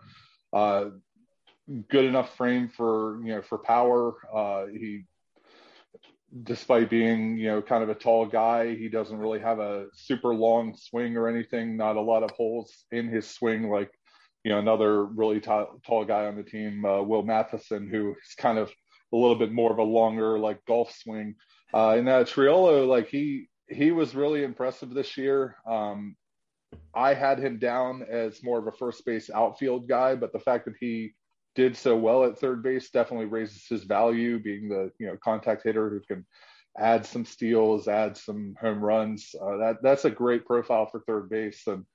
[0.52, 0.86] uh,
[1.90, 4.16] good enough frame for you know for power.
[4.34, 5.06] Uh, he,
[6.42, 10.34] despite being you know kind of a tall guy, he doesn't really have a super
[10.34, 11.78] long swing or anything.
[11.78, 13.92] Not a lot of holes in his swing like
[14.44, 18.36] you know another really t- tall guy on the team, uh, Will Matthiessen, who is
[18.36, 18.72] kind of
[19.14, 21.36] a little bit more of a longer like golf swing.
[21.74, 25.58] Uh, and uh, Triolo, like he he was really impressive this year.
[25.68, 26.16] Um,
[26.96, 30.66] I had him down as more of a first base outfield guy, but the fact
[30.66, 31.14] that he
[31.56, 35.64] did so well at third base definitely raises his value, being the you know contact
[35.64, 36.26] hitter who can
[36.78, 39.36] add some steals, add some home runs.
[39.40, 41.62] Uh, that that's a great profile for third base.
[41.68, 41.86] And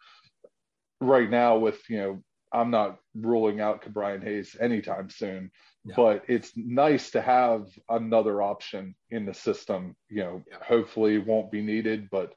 [1.01, 5.51] right now, with you know, I'm not ruling out Ke'Bryan Hayes anytime soon
[5.97, 9.97] but it's nice to have another option in the system.
[10.09, 10.59] You know, yeah.
[10.63, 12.35] hopefully won't be needed, but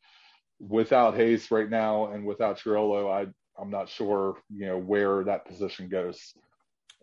[0.60, 3.28] without Hayes right now and without Triolo, I
[3.60, 6.34] I'm not sure you know where that position goes.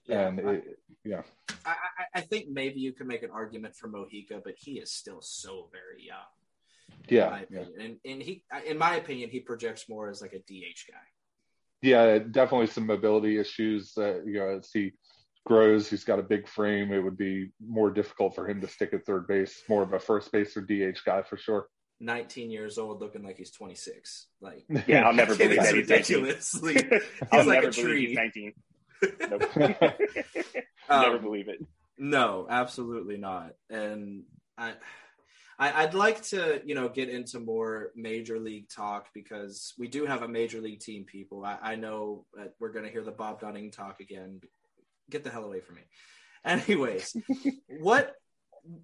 [0.09, 1.23] Yeah, and I, it, yeah,
[1.64, 1.75] I,
[2.14, 5.68] I think maybe you could make an argument for Mojica, but he is still so
[5.71, 6.16] very young.
[7.09, 7.64] Yeah, yeah.
[7.81, 10.99] and and he, in my opinion, he projects more as like a DH guy.
[11.83, 13.92] Yeah, definitely some mobility issues.
[13.94, 14.92] That you know, see
[15.49, 16.92] grows, he's got a big frame.
[16.92, 19.62] It would be more difficult for him to stick at third base.
[19.68, 21.68] More of a first base or DH guy for sure.
[22.01, 24.27] 19 years old, looking like he's 26.
[24.40, 26.53] Like, yeah, I'll never believe that he's ridiculous.
[26.62, 26.83] he's
[27.33, 28.14] I'll like never a tree.
[28.14, 28.53] 19.
[29.03, 29.43] Nope.
[30.89, 31.59] um, never believe it.
[31.99, 33.53] No, absolutely not.
[33.71, 34.25] And
[34.57, 34.75] I,
[35.59, 40.07] I, would like to, you know, get into more major league talk because we do
[40.07, 41.05] have a major league team.
[41.05, 44.41] People, I, I know that we're going to hear the Bob Nutting talk again
[45.11, 45.83] get the hell away from me.
[46.45, 47.17] Anyways,
[47.81, 48.15] what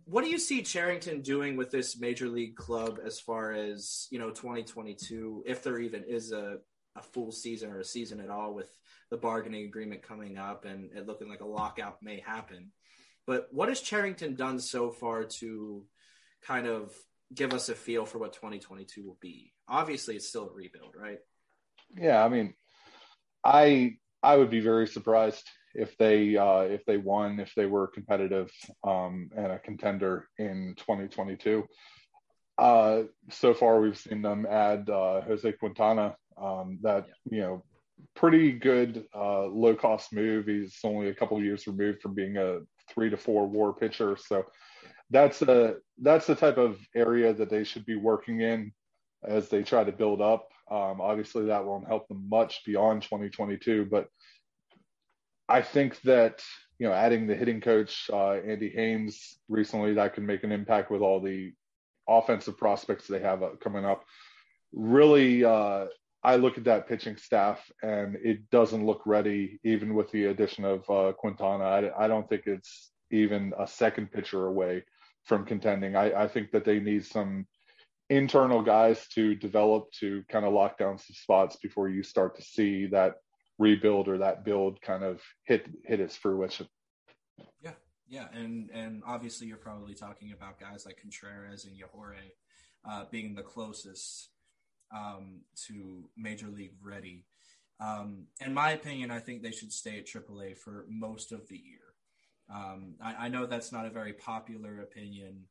[0.05, 4.19] what do you see Cherington doing with this major league club as far as you
[4.19, 6.57] know 2022, if there even is a
[6.97, 8.69] a full season or a season at all with
[9.11, 12.71] the bargaining agreement coming up and it looking like a lockout may happen.
[13.27, 15.85] But what has Cherington done so far to
[16.43, 16.93] kind of
[17.35, 19.53] give us a feel for what 2022 will be?
[19.69, 21.19] Obviously, it's still a rebuild, right?
[21.97, 22.55] Yeah, I mean,
[23.45, 27.87] I I would be very surprised if they uh, if they won, if they were
[27.87, 28.51] competitive
[28.83, 31.65] um, and a contender in 2022.
[32.57, 36.17] Uh, so far, we've seen them add uh, Jose Quintana.
[36.37, 37.65] Um, that you know,
[38.15, 40.47] pretty good uh, low cost move.
[40.47, 42.61] He's only a couple years removed from being a
[42.93, 44.45] three to four WAR pitcher, so
[45.11, 48.73] that's a that's the type of area that they should be working in
[49.27, 50.49] as they try to build up.
[50.71, 54.09] Um, obviously, that won't help them much beyond 2022, but
[55.49, 56.43] I think that
[56.79, 60.91] you know adding the hitting coach uh, Andy Haines recently that can make an impact
[60.91, 61.53] with all the
[62.09, 64.05] offensive prospects they have uh, coming up.
[64.73, 65.87] Really, uh,
[66.25, 70.65] I look at that pitching staff and it doesn't look ready, even with the addition
[70.65, 71.65] of uh, Quintana.
[71.65, 74.85] I, I, don't think it's even a second pitcher away
[75.25, 75.97] from contending.
[75.97, 77.47] I, I think that they need some
[78.09, 82.43] internal guys to develop to kind of lock down some spots before you start to
[82.43, 83.17] see that
[83.59, 86.67] rebuild or that build kind of hit hit its fruition.
[87.63, 87.73] Yeah,
[88.09, 92.17] yeah, and and obviously you're probably talking about guys like Contreras and Yajure
[92.89, 94.31] uh, being the closest
[94.95, 97.25] um, to major league ready.
[97.81, 101.57] Um, in my opinion, I think they should stay at AAA for most of the
[101.57, 101.81] year.
[102.55, 105.45] Um, I, I, know that's not a very popular opinion,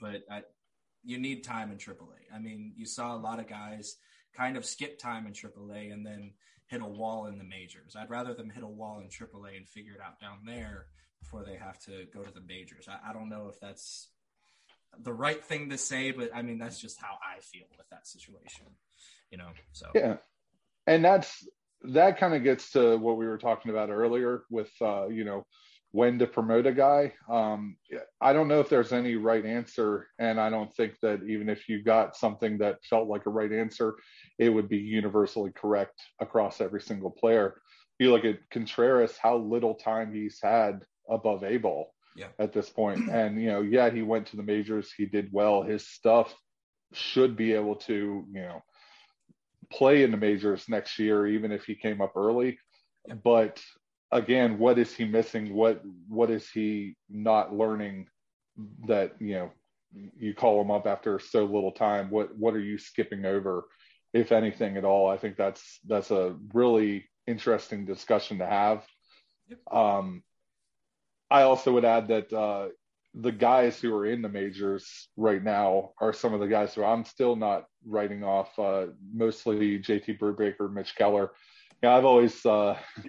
[0.00, 0.42] but I,
[1.04, 2.32] you need time in AAA.
[2.34, 3.96] I mean, you saw a lot of guys
[4.34, 6.32] kind of skip time in AAA and then
[6.68, 7.96] hit a wall in the majors.
[7.96, 10.86] I'd rather them hit a wall in AAA and figure it out down there
[11.20, 12.88] before they have to go to the majors.
[12.88, 14.08] I, I don't know if that's
[15.00, 18.06] the right thing to say, but I mean that's just how I feel with that
[18.06, 18.66] situation.
[19.30, 20.16] You know, so yeah,
[20.86, 21.46] and that's
[21.84, 25.46] that kind of gets to what we were talking about earlier with uh, you know
[25.92, 27.12] when to promote a guy.
[27.30, 27.76] Um,
[28.20, 31.68] I don't know if there's any right answer, and I don't think that even if
[31.68, 33.96] you got something that felt like a right answer,
[34.38, 37.60] it would be universally correct across every single player.
[37.98, 42.28] You look at Contreras, how little time he's had above A ball yeah.
[42.38, 43.00] at this point.
[43.10, 45.62] And, you know, yeah, he went to the majors, he did well.
[45.62, 46.34] His stuff
[46.92, 48.62] should be able to, you know,
[49.70, 52.58] play in the majors next year, even if he came up early.
[53.06, 53.14] Yeah.
[53.14, 53.60] But
[54.10, 55.54] again, what is he missing?
[55.54, 58.06] What what is he not learning
[58.86, 59.50] that, you know,
[60.16, 62.10] you call him up after so little time?
[62.10, 63.64] What what are you skipping over,
[64.12, 65.08] if anything at all?
[65.08, 68.86] I think that's that's a really interesting discussion to have.
[69.70, 70.22] Um,
[71.32, 72.68] I also would add that uh,
[73.14, 76.84] the guys who are in the majors right now are some of the guys who
[76.84, 78.58] I'm still not writing off.
[78.58, 81.30] Uh, mostly JT Brubaker, Mitch Keller.
[81.82, 82.44] Yeah, I've always.
[82.44, 82.76] Uh...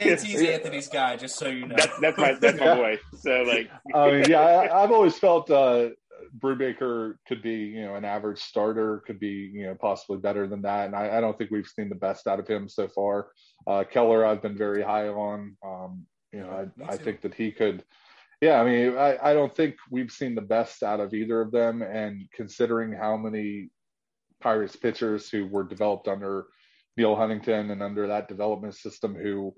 [0.00, 1.74] JT's Anthony's guy, just so you know.
[1.76, 2.98] That's, that's my that's my boy.
[3.18, 5.90] So like, I mean, yeah, I, have always felt uh,
[6.38, 10.62] Brubaker could be, you know, an average starter, could be, you know, possibly better than
[10.62, 10.86] that.
[10.86, 13.28] And I, I don't think we've seen the best out of him so far.
[13.66, 15.56] Uh, Keller, I've been very high on.
[15.64, 17.84] Um, you know, I, I think that he could.
[18.40, 21.52] Yeah, I mean, I, I don't think we've seen the best out of either of
[21.52, 21.82] them.
[21.82, 23.70] And considering how many
[24.40, 26.46] Pirates pitchers who were developed under
[26.96, 29.54] Neal Huntington and under that development system who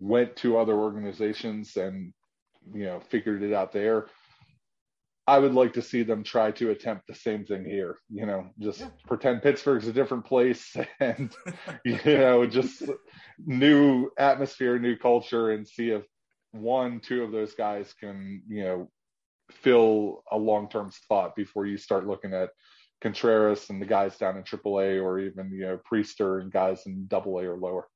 [0.00, 2.12] went to other organizations and
[2.72, 4.06] you know figured it out there.
[5.26, 7.96] I would like to see them try to attempt the same thing here.
[8.10, 8.88] You know, just yeah.
[9.06, 11.34] pretend Pittsburgh's a different place and
[11.84, 12.82] you know, just
[13.38, 16.04] new atmosphere, new culture, and see if
[16.54, 18.90] one, two of those guys can, you know,
[19.50, 22.50] fill a long term spot before you start looking at
[23.00, 27.06] Contreras and the guys down in AAA or even, you know, Priester and guys in
[27.06, 27.88] double A or lower.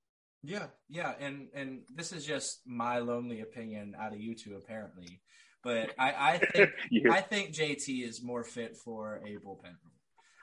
[0.42, 5.20] Yeah, yeah, and and this is just my lonely opinion out of you two, apparently.
[5.64, 6.70] But I, I think
[7.10, 9.74] I think JT is more fit for a bullpen.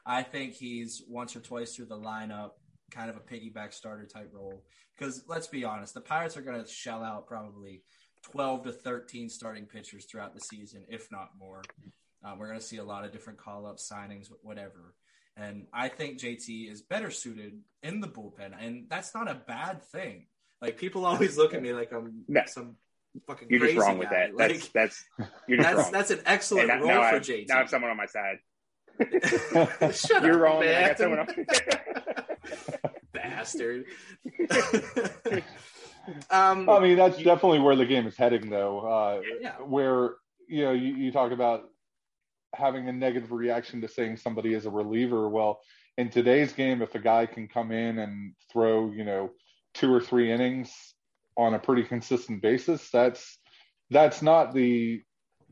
[0.05, 2.51] I think he's once or twice through the lineup,
[2.91, 4.63] kind of a piggyback starter type role.
[4.97, 7.81] Because let's be honest, the Pirates are going to shell out probably
[8.31, 11.61] 12 to 13 starting pitchers throughout the season, if not more.
[12.23, 14.95] Um, we're going to see a lot of different call ups, signings, whatever.
[15.37, 19.83] And I think JT is better suited in the bullpen, and that's not a bad
[19.83, 20.27] thing.
[20.61, 22.41] Like people always look at me like I'm no.
[22.47, 22.77] some
[23.27, 23.49] fucking.
[23.49, 24.35] You're just wrong with that.
[24.35, 25.03] Like, that's that's
[25.47, 25.91] you're just that's, wrong.
[25.91, 27.49] That's an excellent role for I, JT.
[27.49, 28.37] Now I have someone on my side.
[29.93, 30.59] Shut you're up, wrong.
[30.61, 30.83] Man.
[30.83, 31.27] I got someone on.
[33.13, 33.85] Bastard.
[36.29, 38.79] Um, I mean, that's definitely where the game is heading, though.
[38.79, 39.55] Uh, yeah.
[39.57, 40.15] Where
[40.47, 41.63] you know you, you talk about
[42.53, 45.29] having a negative reaction to saying somebody is a reliever.
[45.29, 45.59] Well,
[45.97, 49.31] in today's game, if a guy can come in and throw, you know,
[49.73, 50.71] two or three innings
[51.37, 53.37] on a pretty consistent basis, that's
[53.89, 55.01] that's not the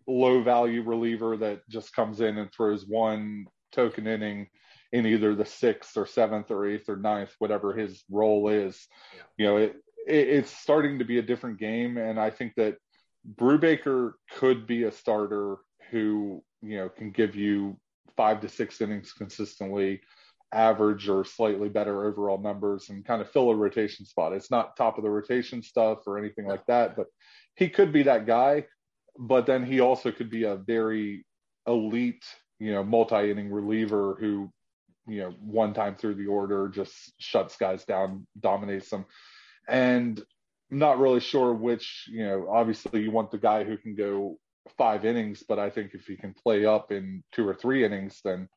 [0.08, 4.48] low value reliever that just comes in and throws one token inning
[4.92, 8.88] in either the sixth or seventh or eighth or ninth, whatever his role is.
[9.16, 9.22] Yeah.
[9.38, 9.76] You know, it,
[10.08, 12.78] it, it's starting to be a different game, and I think that
[13.36, 15.58] Brubaker could be a starter
[15.92, 17.78] who you know can give you
[18.16, 20.02] five to six innings consistently,
[20.54, 24.34] average or slightly better overall numbers, and kind of fill a rotation spot.
[24.34, 27.08] It's not top of the rotation stuff or anything like that, but
[27.56, 28.66] he could be that guy.
[29.18, 31.26] But then he also could be a very
[31.68, 32.26] elite,
[32.60, 34.52] you know, multi-inning reliever who,
[35.08, 39.06] you know, one time through the order just shuts guys down, dominates them.
[39.68, 40.22] And
[40.72, 44.38] I'm not really sure which, you know, obviously you want the guy who can go
[44.78, 48.22] five innings, but I think if he can play up in two or three innings,
[48.24, 48.48] then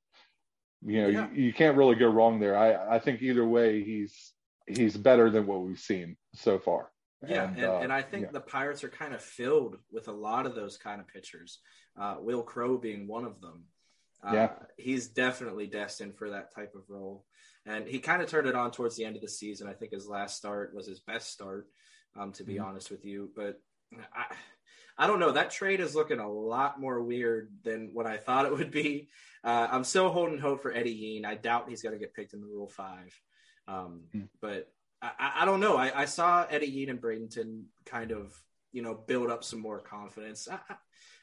[0.82, 1.28] you know yeah.
[1.32, 2.57] you, you, can't really go wrong there.
[2.57, 4.32] I I think either way he's
[4.66, 6.90] he's better than what we've seen so far.
[7.26, 8.32] Yeah, and, and, uh, and I think yeah.
[8.32, 11.61] the Pirates are kind of filled with a lot of those kind of pitchers.
[11.98, 13.64] Uh, Wil Crowe being one of them.
[14.22, 17.24] Uh, yeah, he's definitely destined for that type of role,
[17.66, 19.68] and he kind of turned it on towards the end of the season.
[19.68, 21.66] I think his last start was his best start,
[22.18, 22.64] um, to be mm-hmm.
[22.64, 23.30] honest with you.
[23.34, 23.60] But
[24.14, 24.26] I,
[24.98, 25.32] I don't know.
[25.32, 29.08] That trade is looking a lot more weird than what I thought it would be.
[29.44, 31.24] Uh, I'm still holding hope for Eddy Yean.
[31.24, 33.18] I doubt he's going to get picked in the Rule Five,
[33.68, 34.26] um, mm-hmm.
[34.40, 34.68] but
[35.02, 35.76] I, I don't know.
[35.76, 38.32] I, I, saw Eddy Yean and Bradenton kind of,
[38.72, 40.48] you know, build up some more confidence.
[40.50, 40.74] I, I,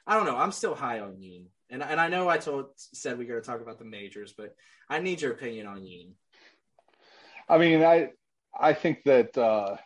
[0.05, 0.37] I don't know.
[0.37, 3.41] I'm still high on Yean, and and I know I told said we are going
[3.41, 4.55] to talk about the majors, but
[4.89, 6.15] I need your opinion on Yean.
[7.49, 8.09] I mean, I
[8.57, 9.77] I think that uh,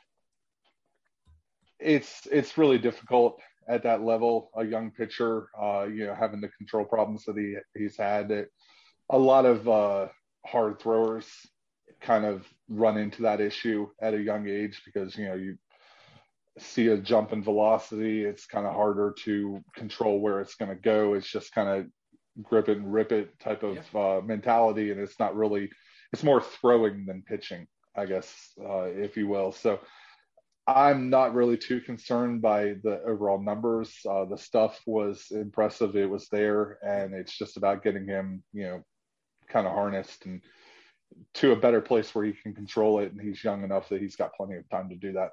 [1.80, 4.50] it's it's really difficult at that level.
[4.56, 8.32] A young pitcher, uh, you know, having the control problems that he he's had.
[8.32, 8.50] It,
[9.10, 10.08] a lot of uh,
[10.46, 11.28] hard throwers
[12.02, 15.58] kind of run into that issue at a young age because you know you
[16.60, 20.76] see a jump in velocity it's kind of harder to control where it's going to
[20.76, 21.86] go it's just kind of
[22.44, 24.00] grip it and rip it type of yeah.
[24.00, 25.70] uh, mentality and it's not really
[26.14, 29.80] it's more throwing than pitching i guess uh, if you will so
[30.68, 36.10] i'm not really too concerned by the overall numbers uh, the stuff was impressive it
[36.10, 38.84] was there and it's just about getting him you know
[39.50, 40.42] kind of harnessed and
[41.34, 44.16] to a better place where he can control it and he's young enough that he's
[44.16, 45.32] got plenty of time to do that.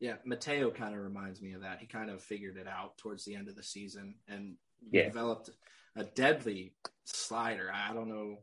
[0.00, 1.78] Yeah, Mateo kind of reminds me of that.
[1.80, 4.54] He kind of figured it out towards the end of the season and
[4.92, 5.04] yeah.
[5.04, 5.50] developed
[5.96, 7.70] a deadly slider.
[7.74, 8.38] I don't know.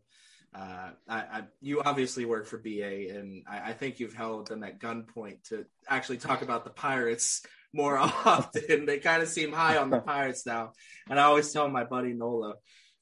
[0.56, 4.64] Uh, I, I, you obviously work for BA, and I, I, think you've held them
[4.64, 7.41] at gunpoint to actually talk about the Pirates
[7.74, 8.86] more often.
[8.86, 10.72] they kind of seem high on the Pirates now,
[11.10, 12.53] and I always tell my buddy Nola,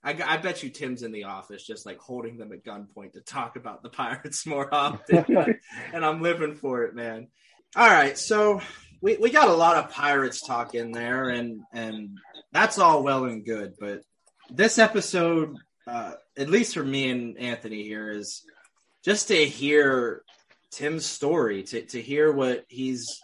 [0.03, 3.21] I, I, bet you Tim's in the office just like holding them at gunpoint to
[3.21, 5.25] talk about the Pirates more often.
[5.93, 7.27] and I'm living for it, man.
[7.75, 8.17] All right.
[8.17, 8.61] So
[8.99, 12.17] we, we got a lot of Pirates talk in there, and, and
[12.51, 13.75] that's all well and good.
[13.79, 14.01] But
[14.49, 15.55] this episode,
[15.87, 18.43] uh, at least for me and Anthony here, is
[19.03, 20.23] just to hear
[20.71, 23.19] Tim's story, to, to hear what he's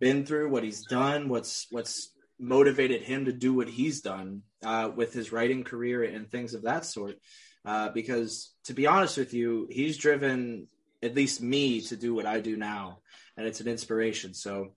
[0.00, 4.90] been through, what he's done, what's what's motivated him to do what he's done uh,
[4.94, 7.16] with his writing career and things of that sort.
[7.64, 10.68] Uh, because to be honest with you, he's driven
[11.02, 12.98] at least me to do what I do now,
[13.36, 14.34] and it's an inspiration.
[14.34, 14.74] So,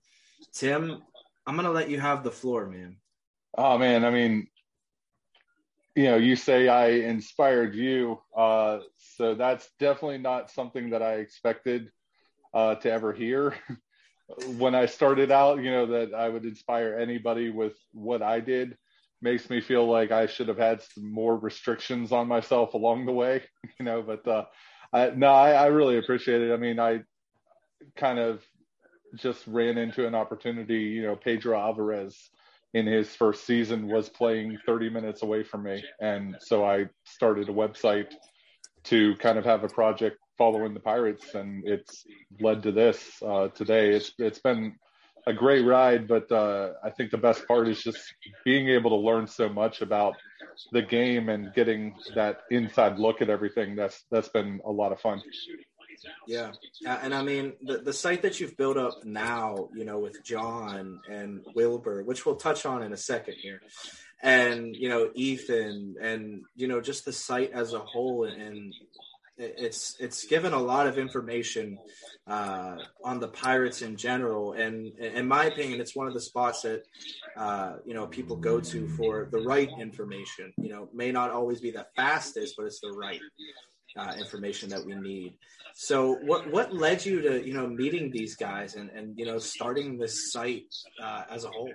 [0.53, 1.01] Tim,
[1.47, 2.97] I'm gonna let you have the floor, man.
[3.57, 4.47] Oh man, I mean,
[5.96, 8.80] you know, you say I inspired you, uh,
[9.18, 11.92] so that's definitely not something that I expected
[12.54, 13.56] uh, to ever hear.
[14.58, 18.78] when I started out, you know, that I would inspire anybody with what I did
[19.22, 23.12] makes me feel like I should have had some more restrictions on myself along the
[23.12, 23.44] way,
[23.80, 24.46] you know, but, uh,
[24.94, 26.54] I, no, I, I really appreciate it.
[26.54, 27.04] I mean, I
[27.96, 28.42] kind of
[29.16, 32.30] just ran into an opportunity, you know, Pedro Alvarez
[32.74, 35.84] in his first season was playing 30 minutes away from me.
[35.99, 38.13] And so I started a website
[38.86, 42.03] to kind of have a project following the Pirates, and it's
[42.39, 43.91] led to this uh, today.
[43.91, 44.76] It's it's been
[45.28, 47.99] a great ride, but uh, I think the best part is just
[48.43, 50.15] being able to learn so much about
[50.72, 53.76] the game and getting that inside look at everything.
[53.76, 55.22] That's that's been a lot of fun.
[56.28, 56.52] Yeah,
[56.86, 60.99] and I mean the the site that you've built up now, you know, with John
[61.10, 63.62] and Wilbur, which we'll touch on in a second here,
[64.22, 68.74] and you know Ethan, and you know just the site as a whole, and
[69.38, 71.78] it's it's given a lot of information
[72.28, 76.62] uh, on the pirates in general, and in my opinion, it's one of the spots
[76.62, 76.84] that
[77.36, 80.54] uh, you know people go to for the right information.
[80.58, 83.22] You know, may not always be the fastest, but it's the right
[83.98, 85.34] uh, information that we need.
[85.74, 89.38] So, what what led you to you know meeting these guys and and you know
[89.38, 91.72] starting this site uh, as a whole?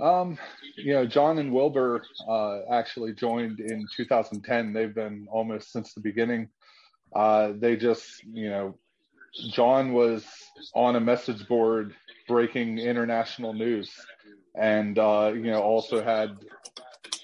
[0.00, 0.38] Um,
[0.76, 4.72] you know, John and Wilbur uh, actually joined in 2010.
[4.72, 6.48] They've been almost since the beginning.
[7.14, 8.78] Uh, they just, you know,
[9.50, 10.24] John was
[10.74, 11.94] on a message board
[12.26, 13.90] breaking international news,
[14.54, 16.36] and uh, you know also had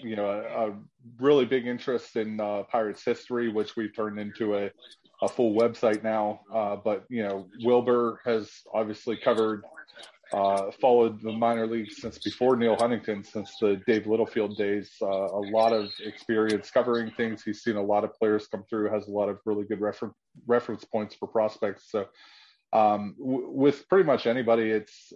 [0.01, 0.74] you know a, a
[1.18, 4.70] really big interest in uh, Pirates history, which we've turned into a
[5.22, 6.40] a full website now.
[6.53, 9.62] Uh, but you know, Wilbur has obviously covered,
[10.32, 14.92] uh, followed the minor leagues since before Neal Huntington, since the Dave Littlefield days.
[15.01, 17.42] Uh, a lot of experience covering things.
[17.42, 18.90] He's seen a lot of players come through.
[18.90, 20.14] Has a lot of really good refer-
[20.47, 21.90] reference points for prospects.
[21.90, 22.07] So,
[22.72, 25.12] um, w- with pretty much anybody, it's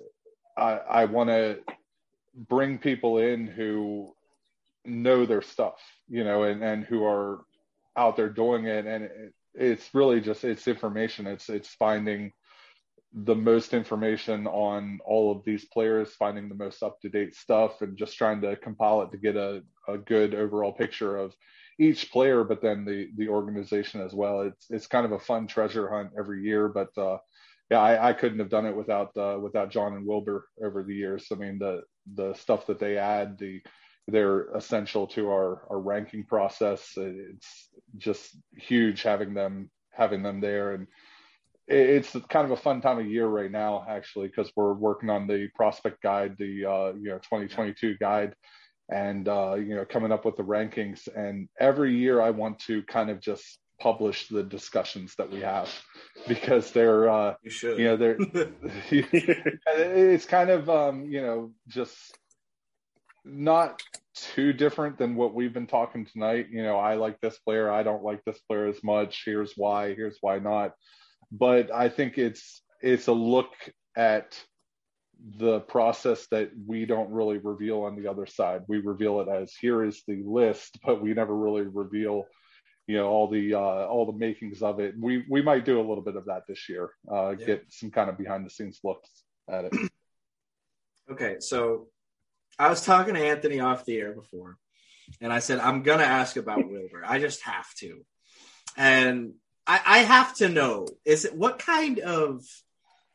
[0.57, 1.59] I, I want to
[2.49, 4.15] bring people in who
[4.85, 7.45] know their stuff, you know, and, and who are
[7.97, 8.87] out there doing it.
[8.87, 11.27] And it, it's really just, it's information.
[11.27, 12.33] It's, it's finding
[13.13, 17.83] the most information on all of these players, finding the most up to date stuff
[17.83, 21.35] and just trying to compile it to get a, a good overall picture of
[21.79, 24.43] each player, but then the, the organization as well.
[24.43, 27.19] It's, it's kind of a fun treasure hunt every year, but, uh,
[27.71, 30.95] yeah, I, I couldn't have done it without uh, without John and Wilbur over the
[30.95, 31.27] years.
[31.31, 31.83] I mean, the
[32.15, 33.61] the stuff that they add, the
[34.09, 36.93] they're essential to our our ranking process.
[36.97, 40.87] It's just huge having them having them there, and
[41.69, 45.27] it's kind of a fun time of year right now actually because we're working on
[45.27, 48.35] the prospect guide, the uh, you know 2022 guide,
[48.89, 51.07] and uh, you know coming up with the rankings.
[51.15, 55.69] And every year I want to kind of just publish the discussions that we have
[56.27, 57.79] because they're uh you, should.
[57.79, 58.17] you know they're
[58.91, 62.18] it's kind of um you know just
[63.25, 63.83] not
[64.15, 66.49] too different than what we've been talking tonight.
[66.51, 69.23] You know, I like this player, I don't like this player as much.
[69.25, 70.73] Here's why, here's why not.
[71.31, 73.53] But I think it's it's a look
[73.97, 74.39] at
[75.39, 78.63] the process that we don't really reveal on the other side.
[78.69, 82.25] We reveal it as here is the list, but we never really reveal
[82.87, 84.95] you know all the uh, all the makings of it.
[84.99, 86.91] We we might do a little bit of that this year.
[87.11, 87.47] Uh, yeah.
[87.47, 89.11] Get some kind of behind the scenes looks
[89.49, 89.73] at it.
[91.13, 91.89] okay, so
[92.59, 94.57] I was talking to Anthony off the air before,
[95.21, 97.03] and I said I'm gonna ask about Wilbur.
[97.07, 98.05] I just have to,
[98.77, 99.35] and
[99.67, 102.43] I, I have to know is it what kind of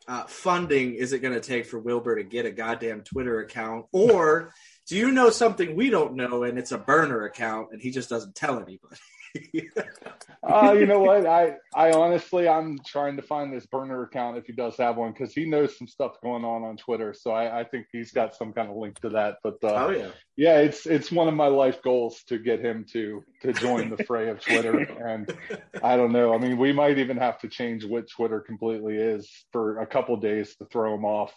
[0.07, 3.85] uh, funding is it going to take for Wilbur to get a goddamn Twitter account,
[3.91, 4.53] or
[4.87, 8.09] do you know something we don't know and it's a burner account and he just
[8.09, 8.97] doesn't tell anybody?
[10.43, 11.25] uh, you know what?
[11.25, 15.11] I I honestly I'm trying to find this burner account if he does have one
[15.11, 17.13] because he knows some stuff going on on Twitter.
[17.13, 19.38] So I, I think he's got some kind of link to that.
[19.43, 22.86] But uh, oh yeah, yeah, it's it's one of my life goals to get him
[22.93, 24.88] to to join the fray of Twitter.
[25.03, 25.36] And
[25.84, 26.34] I don't know.
[26.34, 30.15] I mean, we might even have to change what Twitter completely is for a couple
[30.17, 31.34] days to throw him off.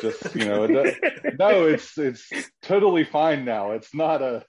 [0.00, 2.30] Just you know, no, it's it's
[2.62, 3.72] totally fine now.
[3.72, 4.44] It's not a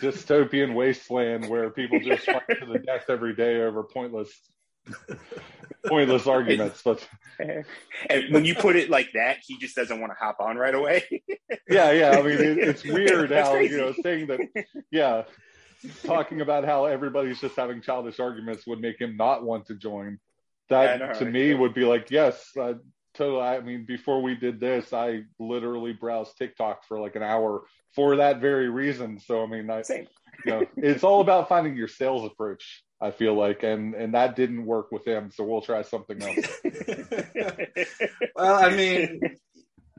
[0.00, 4.30] dystopian wasteland where people just fight to the death every day over pointless
[5.86, 7.06] pointless arguments but
[7.38, 10.74] and when you put it like that he just doesn't want to hop on right
[10.74, 11.04] away.
[11.70, 13.74] Yeah yeah i mean it, it's weird how crazy.
[13.74, 14.40] you know saying that
[14.90, 15.24] yeah
[16.04, 20.18] talking about how everybody's just having childish arguments would make him not want to join.
[20.70, 22.74] That yeah, to me would be like yes uh,
[23.18, 23.42] totally.
[23.42, 27.64] I mean, before we did this, I literally browsed TikTok for like an hour
[27.94, 29.18] for that very reason.
[29.18, 30.06] So I mean, I, Same.
[30.46, 32.84] you know, it's all about finding your sales approach.
[33.00, 35.30] I feel like, and and that didn't work with him.
[35.32, 36.46] So we'll try something else.
[38.34, 39.20] well, I mean,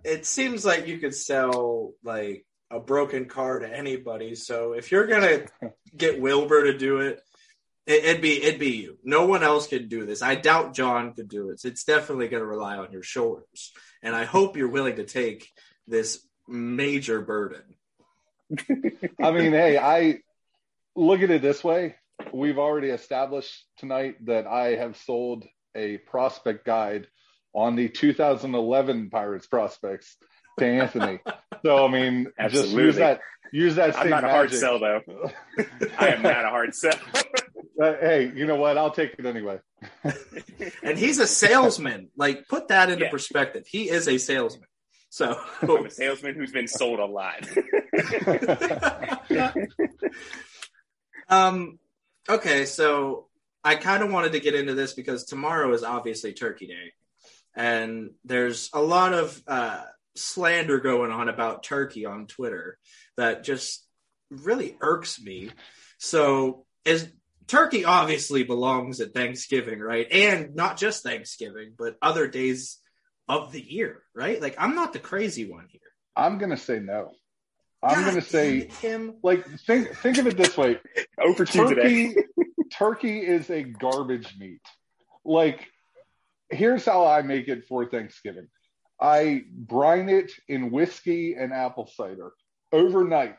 [0.03, 4.35] it seems like you could sell like a broken car to anybody.
[4.35, 5.45] So if you're gonna
[5.95, 7.21] get Wilbur to do it,
[7.85, 8.97] it, would be it'd be you.
[9.03, 10.21] No one else could do this.
[10.21, 11.61] I doubt John could do it.
[11.63, 15.49] It's definitely going to rely on your shoulders, and I hope you're willing to take
[15.87, 17.63] this major burden.
[19.21, 20.19] I mean, hey, I
[20.95, 21.95] look at it this way.
[22.33, 27.07] We've already established tonight that I have sold a prospect guide
[27.53, 30.17] on the 2011 Pirates prospects
[30.59, 31.19] to Anthony.
[31.65, 32.71] so I mean, Absolutely.
[32.71, 33.21] just use that
[33.51, 33.97] use that.
[33.97, 34.29] I'm not magic.
[34.29, 35.01] a hard sell though.
[35.97, 36.93] I am not a hard sell.
[37.79, 38.77] Uh, hey, you know what?
[38.77, 39.59] I'll take it anyway.
[40.83, 42.09] and he's a salesman.
[42.17, 43.11] Like, put that into yeah.
[43.11, 43.65] perspective.
[43.67, 44.67] He is a salesman.
[45.09, 47.47] So I'm a salesman who's been sold a lot.
[51.29, 51.79] um.
[52.27, 53.27] Okay, so
[53.63, 56.93] I kind of wanted to get into this because tomorrow is obviously Turkey Day,
[57.55, 59.83] and there's a lot of uh,
[60.15, 62.77] slander going on about Turkey on Twitter
[63.17, 63.83] that just
[64.29, 65.49] really irks me.
[65.97, 67.11] So, as
[67.49, 70.07] turkey obviously belongs at Thanksgiving, right?
[70.11, 72.77] And not just Thanksgiving, but other days
[73.27, 74.41] of the year, right?
[74.41, 75.81] Like I'm not the crazy one here.
[76.15, 77.11] I'm gonna say no.
[77.81, 79.15] I'm God gonna say him.
[79.23, 80.79] Like think think of it this way.
[81.19, 82.15] Over two turkey,
[82.71, 84.61] turkey is a garbage meat.
[85.25, 85.67] Like
[86.49, 88.47] here's how I make it for Thanksgiving.
[88.99, 92.31] I brine it in whiskey and apple cider
[92.71, 93.37] overnight.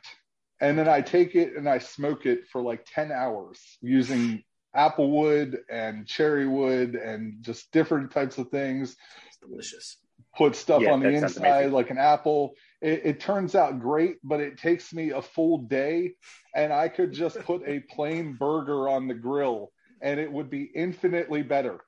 [0.60, 4.42] And then I take it and I smoke it for like 10 hours using
[4.74, 8.96] apple wood and cherry wood and just different types of things.
[9.26, 9.96] It's delicious.
[10.36, 12.52] Put stuff yeah, on the inside like an apple.
[12.80, 16.12] It, it, turns out great, but it takes me a full day.
[16.54, 20.70] And I could just put a plain burger on the grill and it would be
[20.74, 21.80] infinitely better.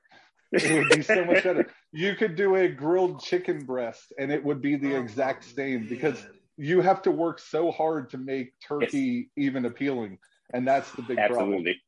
[0.51, 1.67] It would be so much better.
[1.95, 5.87] You could do a grilled chicken breast and it would be the oh, exact same
[5.87, 6.25] because
[6.57, 9.47] you have to work so hard to make turkey yes.
[9.47, 10.19] even appealing.
[10.53, 11.79] And that's the big Absolutely.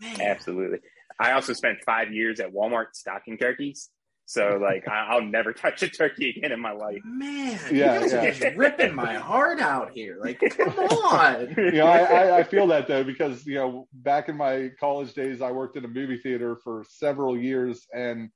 [0.00, 0.20] problem.
[0.20, 0.78] Absolutely.
[1.18, 3.90] I also spent five years at Walmart stocking turkeys.
[4.26, 7.02] So like I'll never touch a turkey again in my life.
[7.04, 8.18] Man, yeah, you guys yeah.
[8.18, 10.18] are just ripping my heart out here.
[10.18, 11.54] Like, come on.
[11.58, 15.42] you know, I, I, feel that though because you know back in my college days,
[15.42, 18.30] I worked in a movie theater for several years, and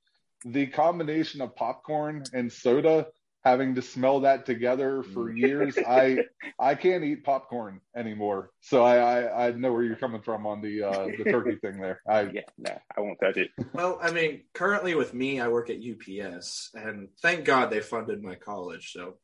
[0.45, 3.07] the combination of popcorn and soda
[3.49, 5.39] having to smell that together for mm.
[5.39, 5.79] years.
[5.79, 6.25] I
[6.59, 8.51] I can't eat popcorn anymore.
[8.61, 11.81] So I, I, I know where you're coming from on the uh, the turkey thing
[11.81, 12.01] there.
[12.07, 13.51] I yeah, no, I won't touch it.
[13.73, 18.23] Well, I mean, currently with me, I work at UPS, and thank God they funded
[18.23, 18.93] my college.
[18.93, 19.19] So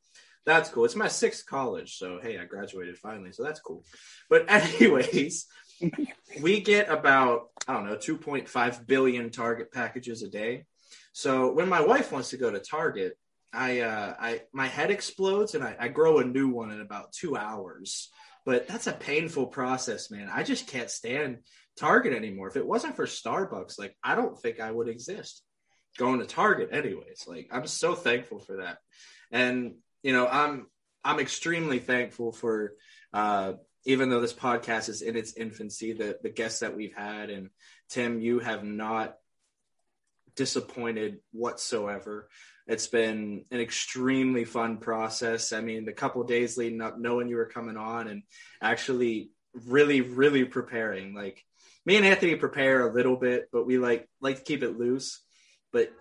[0.46, 0.84] that's cool.
[0.84, 3.84] It's my sixth college, so hey, I graduated finally, so that's cool.
[4.30, 5.46] But anyways.
[6.40, 10.66] we get about I don't know 2.5 billion Target packages a day.
[11.12, 13.18] So when my wife wants to go to Target,
[13.54, 17.12] I uh, I my head explodes and I, I grow a new one in about
[17.12, 18.10] two hours.
[18.44, 20.28] But that's a painful process, man.
[20.30, 21.38] I just can't stand
[21.78, 22.48] Target anymore.
[22.48, 25.42] If it wasn't for Starbucks, like I don't think I would exist
[25.96, 27.24] going to Target anyways.
[27.26, 28.78] Like I'm so thankful for that.
[29.30, 30.66] And you know, I'm
[31.04, 32.74] I'm extremely thankful for
[33.12, 33.54] uh
[33.86, 37.50] even though this podcast is in its infancy, the the guests that we've had and
[37.90, 39.16] Tim, you have not
[40.36, 42.28] disappointed whatsoever.
[42.66, 45.52] It's been an extremely fun process.
[45.52, 48.22] I mean, the couple days leading up, knowing you were coming on and
[48.62, 49.30] actually
[49.66, 51.14] really, really preparing.
[51.14, 51.44] Like
[51.84, 55.22] me and Anthony prepare a little bit, but we like like to keep it loose.
[55.72, 55.92] But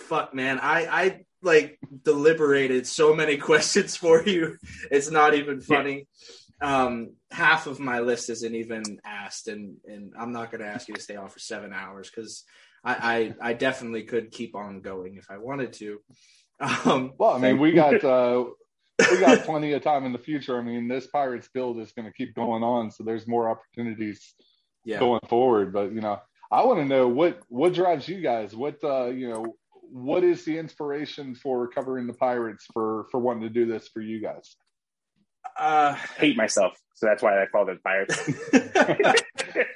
[0.00, 4.56] fuck, man, I I like deliberated so many questions for you.
[4.90, 6.06] It's not even funny.
[6.60, 10.88] Um, half of my list isn't even asked, and and I'm not going to ask
[10.88, 12.44] you to stay on for seven hours because
[12.84, 15.98] I, I, I definitely could keep on going if I wanted to.
[16.60, 18.44] Um, well, I mean, we got uh,
[19.10, 20.58] we got plenty of time in the future.
[20.58, 24.34] I mean, this Pirates build is going to keep going on, so there's more opportunities
[24.84, 24.98] yeah.
[24.98, 25.72] going forward.
[25.72, 26.20] But you know,
[26.50, 28.54] I want to know what what drives you guys.
[28.54, 29.56] What uh, you know,
[29.90, 34.00] what is the inspiration for covering the Pirates for for wanting to do this for
[34.00, 34.56] you guys?
[35.58, 38.30] Uh, hate myself, so that's why I call it Pirates.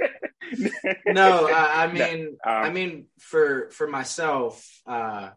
[1.07, 2.53] no, I, I mean, no.
[2.53, 5.31] Um, I mean, for for myself, uh,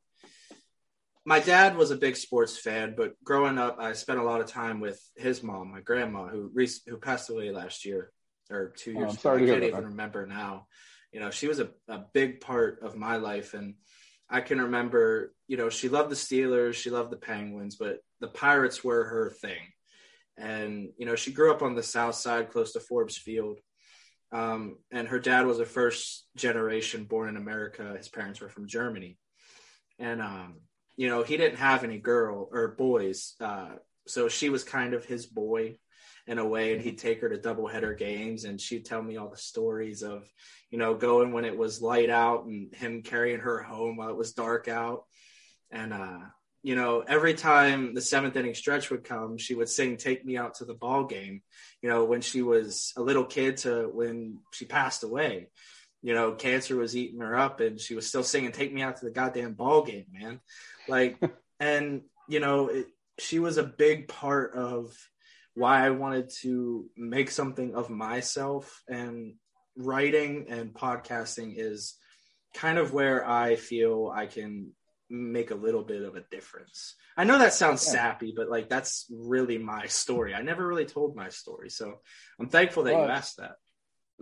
[1.25, 4.47] my dad was a big sports fan, but growing up, I spent a lot of
[4.47, 6.51] time with his mom, my grandma, who
[6.87, 8.11] who passed away last year
[8.49, 9.03] or two years.
[9.03, 9.51] Oh, I'm sorry ago.
[9.51, 9.89] I can't even that.
[9.89, 10.67] remember now.
[11.11, 13.75] You know, she was a, a big part of my life, and
[14.29, 15.33] I can remember.
[15.47, 19.29] You know, she loved the Steelers, she loved the Penguins, but the Pirates were her
[19.29, 19.61] thing.
[20.37, 23.59] And you know, she grew up on the South Side, close to Forbes Field
[24.31, 27.95] um, and her dad was a first generation born in America.
[27.97, 29.17] His parents were from Germany.
[29.97, 30.61] And, um,
[30.95, 33.35] you know, he didn't have any girl or boys.
[33.39, 33.75] Uh,
[34.07, 35.77] so she was kind of his boy
[36.27, 36.73] in a way.
[36.73, 40.27] And he'd take her to doubleheader games and she'd tell me all the stories of,
[40.69, 44.17] you know, going when it was light out and him carrying her home while it
[44.17, 45.05] was dark out.
[45.71, 46.19] And, uh,
[46.61, 50.37] you know, every time the seventh inning stretch would come, she would sing "Take Me
[50.37, 51.41] Out to the Ball Game."
[51.81, 55.49] You know, when she was a little kid to when she passed away.
[56.01, 58.97] You know, cancer was eating her up, and she was still singing "Take Me Out
[58.97, 60.41] to the Goddamn Ball Game," man.
[60.87, 61.21] Like,
[61.59, 62.87] and you know, it,
[63.19, 64.93] she was a big part of
[65.55, 69.35] why I wanted to make something of myself, and
[69.77, 71.95] writing and podcasting is
[72.53, 74.73] kind of where I feel I can
[75.09, 76.95] make a little bit of a difference.
[77.17, 77.93] I know that sounds yeah.
[77.93, 80.33] sappy, but like that's really my story.
[80.33, 81.99] I never really told my story, so
[82.39, 83.55] I'm thankful that well, you asked that.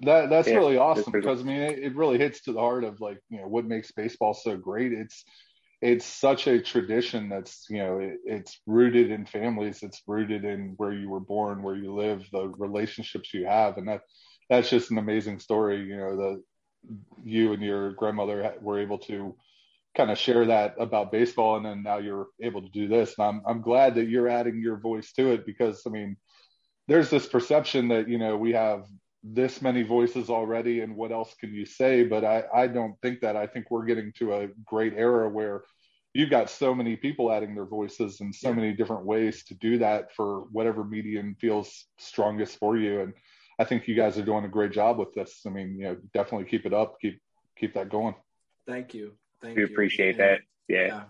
[0.01, 2.83] That that's yeah, really awesome because I mean it, it, really hits to the heart
[2.83, 4.93] of like you know what makes baseball so great.
[4.93, 5.23] It's
[5.81, 9.81] it's such a tradition that's you know it, it's rooted in families.
[9.81, 13.87] It's rooted in where you were born, where you live, the relationships you have, and
[13.87, 14.01] that
[14.49, 15.81] that's just an amazing story.
[15.83, 16.43] You know that
[17.23, 19.35] you and your grandmother were able to
[19.97, 23.15] kind of share that about baseball and then now you're able to do this.
[23.17, 26.15] And I'm I'm glad that you're adding your voice to it because I mean
[26.87, 28.85] there's this perception that you know we have
[29.23, 32.03] this many voices already and what else can you say?
[32.03, 33.35] But i i don't think that.
[33.35, 35.63] I think we're getting to a great era where
[36.13, 38.55] you've got so many people adding their voices and so yeah.
[38.55, 43.01] many different ways to do that for whatever medium feels strongest for you.
[43.01, 43.13] And
[43.59, 45.41] i think you guys are doing a great job with this.
[45.47, 47.19] I mean you know definitely keep it up keep
[47.59, 48.15] keep that going.
[48.67, 50.87] Thank you thank we you appreciate that yeah.
[50.87, 51.03] yeah.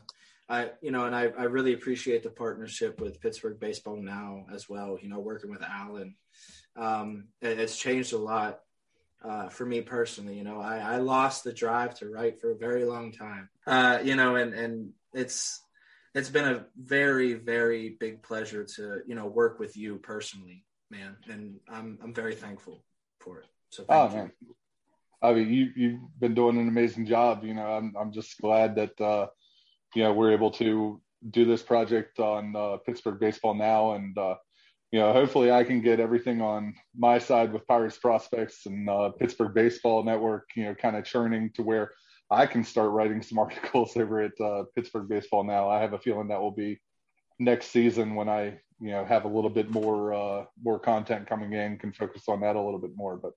[0.50, 4.70] I, you know, and I, I really appreciate the partnership with Pittsburgh Baseball now as
[4.70, 4.98] well.
[5.02, 6.16] You know, working with Alan,
[6.78, 8.60] um, it, it's changed a lot
[9.24, 10.38] uh, for me personally.
[10.38, 13.50] You know, I, I lost the drive to write for a very long time.
[13.66, 15.62] Uh, you know, and and it's
[16.16, 21.18] it's been a very very big pleasure to you know work with you personally, man,
[21.30, 22.86] and I'm I'm very thankful
[23.20, 23.48] for it.
[23.70, 24.22] So thank oh, you.
[24.22, 24.32] Man.
[25.22, 27.44] I mean, you you've been doing an amazing job.
[27.44, 29.28] You know, I'm I'm just glad that uh,
[29.96, 34.36] you know we're able to do this project on uh, Pittsburgh baseball now, and uh,
[34.92, 39.10] you know hopefully I can get everything on my side with Pirates prospects and uh,
[39.10, 40.50] Pittsburgh baseball network.
[40.56, 41.92] You know, kind of churning to where
[42.30, 45.70] I can start writing some articles over at uh, Pittsburgh baseball now.
[45.70, 46.80] I have a feeling that will be
[47.40, 51.54] next season when I you know have a little bit more uh, more content coming
[51.54, 53.34] in, can focus on that a little bit more, but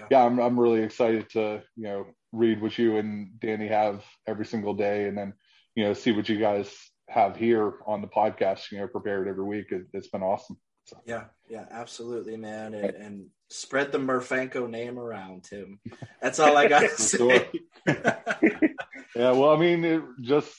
[0.00, 0.06] yeah.
[0.10, 4.44] yeah, I'm I'm really excited to you know read what you and Danny have every
[4.44, 5.34] single day, and then
[5.74, 6.74] you know see what you guys
[7.08, 8.70] have here on the podcast.
[8.70, 9.66] You know, prepared every week.
[9.70, 10.56] It, has been awesome.
[10.86, 11.00] So.
[11.06, 15.78] Yeah, yeah, absolutely, man, and, and, spread the Murphanko name around, Tim.
[16.22, 17.50] That's all I got to say.
[17.86, 20.52] yeah, well, I mean, it, just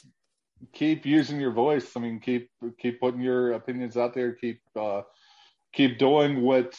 [0.74, 1.92] keep using your voice.
[1.96, 4.34] I mean, keep keep putting your opinions out there.
[4.34, 5.02] Keep uh,
[5.74, 6.76] keep doing what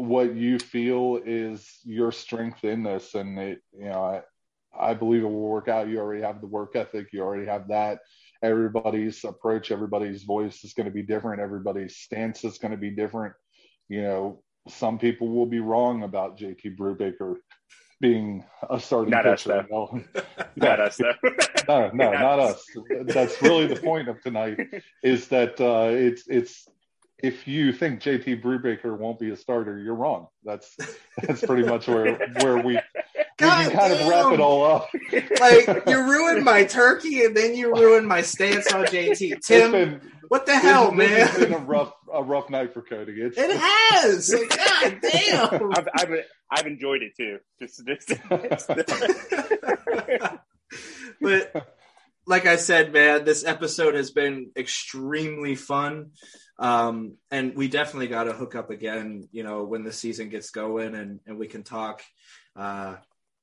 [0.00, 4.22] what you feel is your strength in this and it you know
[4.74, 7.46] I, I believe it will work out you already have the work ethic you already
[7.46, 8.00] have that
[8.42, 12.90] everybody's approach everybody's voice is going to be different everybody's stance is going to be
[12.90, 13.34] different
[13.88, 17.36] you know some people will be wrong about JT Brubaker
[18.00, 19.60] being a starting not pitcher.
[19.60, 20.00] Us, though.
[20.56, 21.12] not us, though.
[21.68, 22.64] no, no, not, not us.
[23.02, 24.58] That's really the point of tonight.
[25.02, 26.68] Is that uh, it's it's
[27.22, 30.28] if you think JT Brubaker won't be a starter, you're wrong.
[30.44, 30.76] That's
[31.22, 32.80] that's pretty much where where we we
[33.38, 34.02] can kind damn.
[34.02, 34.88] of wrap it all up.
[35.40, 39.40] like you ruined my turkey and then you ruined my stance on JT.
[39.40, 41.28] Tim, been, what the hell, man?
[41.28, 43.20] It's been a rough a rough night for Cody.
[43.20, 44.30] It's, it has.
[44.30, 45.72] God damn.
[45.72, 46.10] I've, I've,
[46.50, 47.38] I've enjoyed it too.
[47.60, 48.12] Just just.
[51.20, 51.68] but
[52.26, 56.10] like I said, man, this episode has been extremely fun.
[56.60, 60.50] Um, and we definitely got to hook up again, you know, when the season gets
[60.50, 62.02] going and, and we can talk
[62.54, 62.96] uh,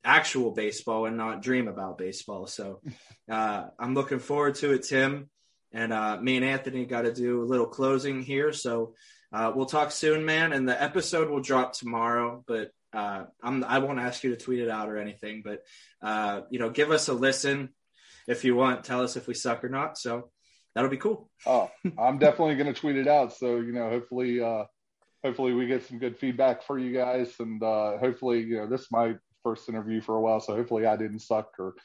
[0.03, 2.45] actual baseball and not dream about baseball.
[2.45, 2.79] So
[3.31, 5.29] uh, I'm looking forward to it, Tim.
[5.73, 8.53] And uh, me and Anthony got to do a little closing here.
[8.53, 8.93] So
[9.33, 10.53] uh, we'll talk soon, man.
[10.53, 14.59] And the episode will drop tomorrow, but uh, I'm, I won't ask you to tweet
[14.59, 15.63] it out or anything, but,
[16.01, 17.69] uh, you know, give us a listen
[18.27, 18.85] if you want.
[18.85, 19.97] Tell us if we suck or not.
[19.97, 20.29] So
[20.77, 21.29] that'll be cool.
[21.45, 23.33] Oh, I'm definitely going to tweet it out.
[23.33, 24.65] So you know, hopefully, uh,
[25.23, 28.81] hopefully we get some good feedback for you guys, and uh, hopefully, you know, this
[28.81, 31.75] is my first interview for a while, so hopefully I didn't suck or.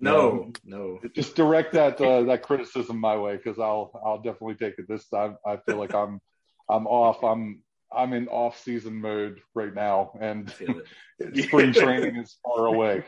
[0.00, 0.98] No, no.
[1.14, 4.88] Just direct that uh, that criticism my way because I'll I'll definitely take it.
[4.88, 6.20] This time I feel like I'm
[6.68, 7.22] I'm off.
[7.22, 7.62] I'm
[7.94, 10.52] I'm in off season mode right now, and
[11.34, 13.04] spring training is far away.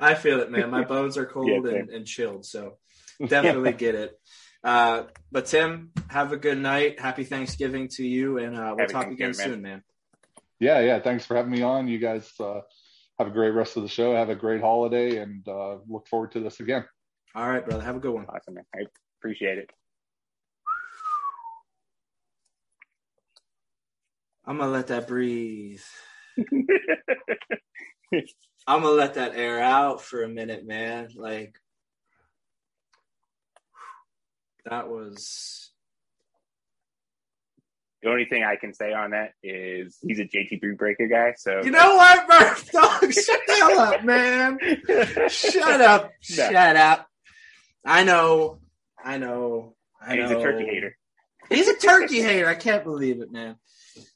[0.00, 0.70] I feel it, man.
[0.70, 2.78] My bones are cold yeah, and, and, chilled, so
[3.24, 4.18] definitely get it.
[4.64, 7.00] Uh, but Tim, have a good night.
[7.00, 9.82] Happy Thanksgiving to you, and uh, we'll Happy talk again soon, man.
[10.60, 11.00] Yeah, yeah.
[11.00, 11.88] Thanks for having me on.
[11.88, 12.60] You guys uh,
[13.18, 14.14] have a great rest of the show.
[14.14, 16.84] Have a great holiday, and uh, look forward to this again.
[17.34, 17.82] All right, brother.
[17.82, 18.26] Have a good one.
[18.26, 18.64] Awesome, man.
[18.74, 18.84] I
[19.18, 19.70] appreciate it.
[24.44, 25.82] I'm gonna let that breathe.
[28.66, 31.08] I'm gonna let that air out for a minute, man.
[31.16, 31.56] Like
[34.66, 35.72] that was
[38.02, 41.34] the only thing I can say on that is he's a JT Brubaker guy.
[41.36, 42.70] So you know what, Murph?
[42.72, 44.58] Dog, shut the hell up, man.
[45.28, 46.12] shut up.
[46.30, 46.50] No.
[46.50, 47.08] Shut up.
[47.84, 48.60] I know.
[49.02, 49.74] I know.
[50.00, 50.38] I he's know.
[50.38, 50.96] a turkey hater.
[51.48, 52.48] He's a turkey hater.
[52.48, 53.56] I can't believe it, man.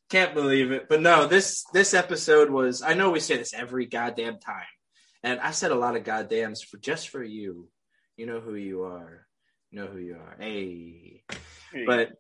[0.09, 0.89] Can't believe it.
[0.89, 2.83] But no, this this episode was.
[2.83, 4.65] I know we say this every goddamn time,
[5.23, 7.69] and I said a lot of goddams for just for you.
[8.17, 9.27] You know who you are
[9.73, 10.37] know who you are.
[10.39, 11.23] Hey.
[11.87, 12.13] But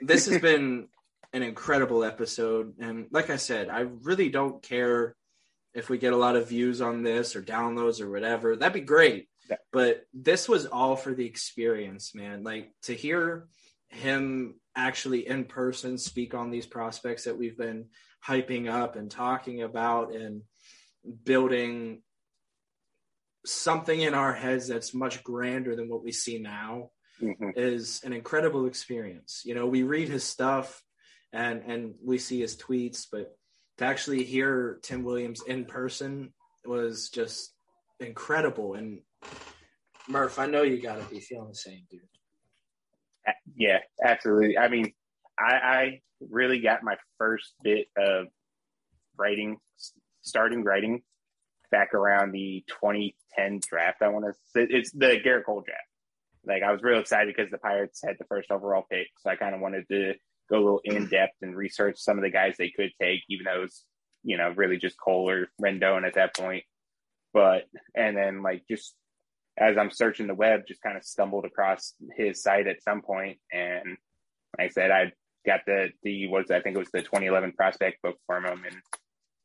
[0.00, 0.88] this has been
[1.32, 2.74] an incredible episode.
[2.80, 5.14] And like I said, I really don't care
[5.74, 8.56] if we get a lot of views on this or downloads or whatever.
[8.56, 9.28] That'd be great.
[9.72, 12.44] But this was all for the experience, man.
[12.44, 13.48] Like to hear
[13.88, 17.86] him actually in person speak on these prospects that we've been
[18.24, 20.42] hyping up and talking about and
[21.24, 22.02] building
[23.44, 27.50] something in our heads that's much grander than what we see now mm-hmm.
[27.56, 29.42] is an incredible experience.
[29.44, 30.82] You know, we read his stuff
[31.32, 33.36] and and we see his tweets, but
[33.78, 36.32] to actually hear Tim Williams in person
[36.64, 37.54] was just
[37.98, 38.74] incredible.
[38.74, 39.00] And
[40.08, 42.00] Murph, I know you got to be feeling the same, dude.
[43.56, 44.58] Yeah, absolutely.
[44.58, 44.92] I mean,
[45.38, 48.26] I, I really got my first bit of
[49.16, 49.58] writing,
[50.22, 51.02] starting writing
[51.70, 54.02] back around the 2010 draft.
[54.02, 55.82] I want to say it's the Gerrit Cole draft.
[56.44, 59.36] Like I was real excited because the Pirates had the first overall pick, so I
[59.36, 60.14] kind of wanted to
[60.48, 63.44] go a little in depth and research some of the guys they could take, even
[63.44, 63.84] though it was
[64.22, 66.64] you know really just Cole or Rendon at that point.
[67.32, 67.64] But
[67.94, 68.94] and then like just
[69.58, 73.38] as I'm searching the web, just kind of stumbled across his site at some point,
[73.52, 73.98] and
[74.58, 75.12] like I said, I
[75.46, 78.76] got the the was I think it was the 2011 prospect book for him, and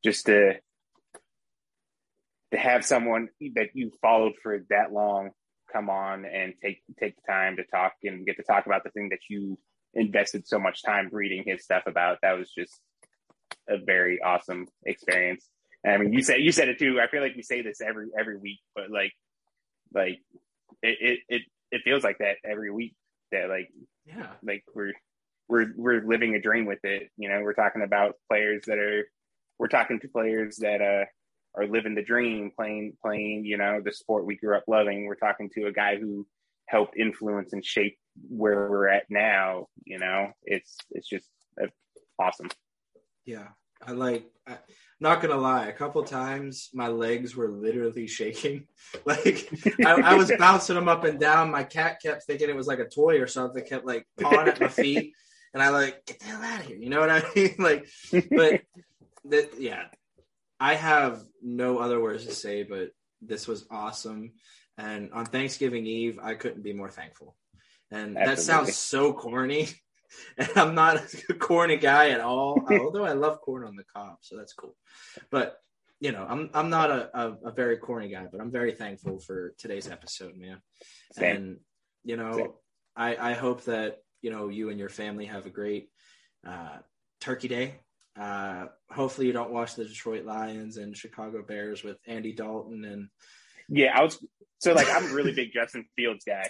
[0.03, 0.53] just to
[2.56, 5.32] to have someone that you followed for that long
[5.72, 8.91] come on and take take the time to talk and get to talk about the
[8.91, 9.58] thing that you
[9.93, 12.20] invested so much time reading his stuff about.
[12.22, 12.80] That was just
[13.68, 15.47] a very awesome experience.
[15.84, 16.99] And I mean, you said you said it too.
[17.01, 19.12] I feel like we say this every every week, but like
[19.93, 20.20] like
[20.82, 21.41] it it it,
[21.72, 22.95] it feels like that every week.
[23.32, 23.70] That like
[24.06, 24.93] yeah, like we're
[25.49, 27.10] we're we're living a dream with it.
[27.18, 29.10] You know, we're talking about players that are
[29.60, 31.06] we're talking to players that uh
[31.58, 35.06] are living the dream, playing playing you know the sport we grew up loving.
[35.06, 36.28] We're talking to a guy who
[36.68, 37.97] helped influence and shape
[38.30, 39.68] where we're at now.
[39.84, 41.30] You know, it's it's just
[41.62, 41.68] uh,
[42.20, 42.49] awesome.
[43.26, 43.47] Yeah,
[43.86, 44.26] I like.
[44.47, 44.58] I,
[44.99, 48.68] not gonna lie, a couple times my legs were literally shaking.
[49.06, 49.49] Like
[49.86, 51.51] I, I, was bouncing them up and down.
[51.51, 53.64] My cat kept thinking it was like a toy or something.
[53.66, 55.14] Kept like pawing at my feet,
[55.53, 56.78] and I like get the hell out of here.
[56.78, 57.56] You know what I mean?
[57.60, 58.62] Like, but
[59.26, 59.86] that yeah,
[60.60, 62.91] I have no other words to say, but
[63.22, 64.34] this was awesome.
[64.78, 67.36] And on Thanksgiving Eve, I couldn't be more thankful.
[67.91, 68.26] And Absolutely.
[68.26, 69.70] that sounds so corny.
[70.38, 74.20] And I'm not a corny guy at all, although I love corn on the cob,
[74.22, 74.74] so that's cool.
[75.30, 75.58] But
[75.99, 79.20] you know, I'm I'm not a, a, a very corny guy, but I'm very thankful
[79.20, 80.62] for today's episode, man.
[81.12, 81.36] Same.
[81.36, 81.58] And
[82.06, 82.51] you know, Same.
[82.95, 85.89] I I hope that you know you and your family have a great
[86.47, 86.78] uh,
[87.20, 87.80] Turkey Day
[88.20, 93.09] uh, hopefully, you don't watch the Detroit Lions and Chicago Bears with Andy Dalton and.
[93.68, 94.24] Yeah, I was
[94.59, 96.47] so like I'm a really big Justin Fields guy,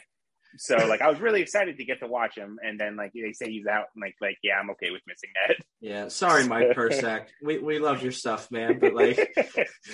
[0.57, 3.33] so like I was really excited to get to watch him, and then like they
[3.33, 5.57] say he's out, and like like yeah, I'm okay with missing that.
[5.81, 7.27] Yeah, sorry, Mike Persak.
[7.41, 9.35] we we love your stuff, man, but like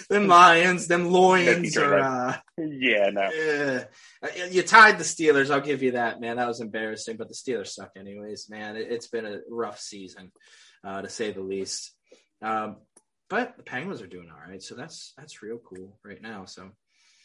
[0.10, 2.00] them Lions, them Lions are.
[2.00, 3.30] Uh, yeah, no.
[3.32, 3.86] Yeah,
[4.50, 5.52] you tied the Steelers.
[5.52, 6.38] I'll give you that, man.
[6.38, 8.78] That was embarrassing, but the Steelers suck anyways, man.
[8.78, 10.32] It, has been a rough season
[10.84, 11.92] uh, to say the least.
[12.42, 12.78] Um,
[13.30, 16.46] but the Penguins are doing all right, so that's that's real cool right now.
[16.46, 16.70] So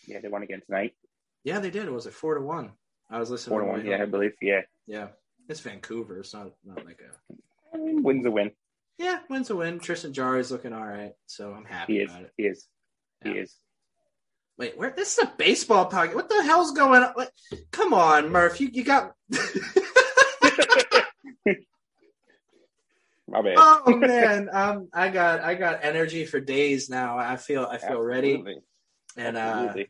[0.06, 0.94] yeah, they won again tonight.
[1.42, 1.86] Yeah, they did.
[1.86, 2.72] It was a four to one.
[3.10, 3.58] I was listening.
[3.58, 3.86] Four to one.
[3.86, 4.32] Yeah, I believe.
[4.40, 4.62] Yeah.
[4.86, 5.08] Yeah,
[5.48, 6.20] it's Vancouver.
[6.20, 7.36] It's not not like a
[7.72, 8.52] wins a win.
[8.98, 9.80] Yeah, wins a win.
[9.80, 12.32] Tristan Jarry is looking all right, so I'm happy he is, about it.
[12.36, 12.66] He is.
[13.24, 13.32] Yeah.
[13.32, 13.56] He is.
[14.58, 14.90] Wait, where?
[14.90, 16.14] This is a baseball pocket.
[16.14, 17.12] What the hell's going on?
[17.16, 17.32] Like,
[17.72, 18.60] come on, Murph.
[18.60, 19.12] You you got.
[23.28, 23.54] My bad.
[23.58, 27.18] Oh man, um, I got I got energy for days now.
[27.18, 28.08] I feel I feel Absolutely.
[28.08, 28.60] ready,
[29.16, 29.82] and uh, Absolutely.
[29.82, 29.86] uh,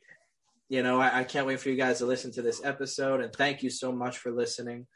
[0.68, 3.20] you know I, I, can't wait for you guys to listen to this episode.
[3.20, 4.86] And thank you so much for listening,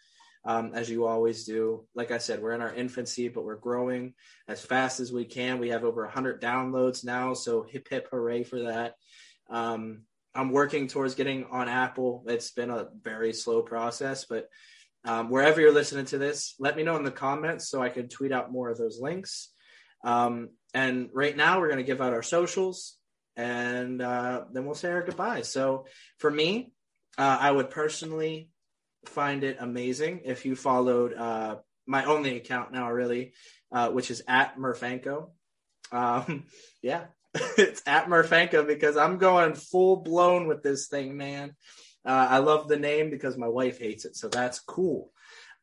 [0.47, 1.87] um, as you always do.
[1.95, 4.15] Like I said, we're in our infancy, but we're growing
[4.49, 5.59] as fast as we can.
[5.59, 8.95] We have over hundred downloads now, so hip hip hooray for that.
[9.51, 12.25] Um, I'm working towards getting on Apple.
[12.27, 14.49] It's been a very slow process, but
[15.05, 18.09] um, wherever you're listening to this, let me know in the comments so I can
[18.09, 19.51] tweet out more of those links.
[20.05, 22.97] Um, and right now, we're going to give out our socials
[23.37, 25.43] and uh, then we'll say our goodbye.
[25.43, 25.87] So
[26.19, 26.73] for me,
[27.17, 28.51] uh, I would personally
[29.07, 33.33] find it amazing if you followed uh, my only account now, really,
[33.73, 35.31] uh, which is at Murphanko.
[35.93, 36.45] Um,
[36.83, 41.55] yeah, it's at Murphanko because I'm going full blown with this thing, man.
[42.05, 45.11] Uh, I love the name because my wife hates it, so that's cool.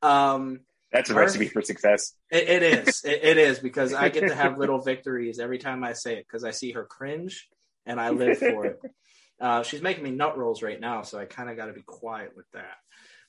[0.02, 0.62] Um,
[0.92, 2.14] that's a recipe for success.
[2.32, 3.04] it, it is.
[3.06, 6.26] It, it is because I get to have little victories every time I say it
[6.28, 7.50] because I see her cringe
[7.86, 8.80] and I live for it.
[9.40, 11.84] Uh, she's making me nut rolls right now, so I kind of got to be
[11.84, 12.78] quiet with that.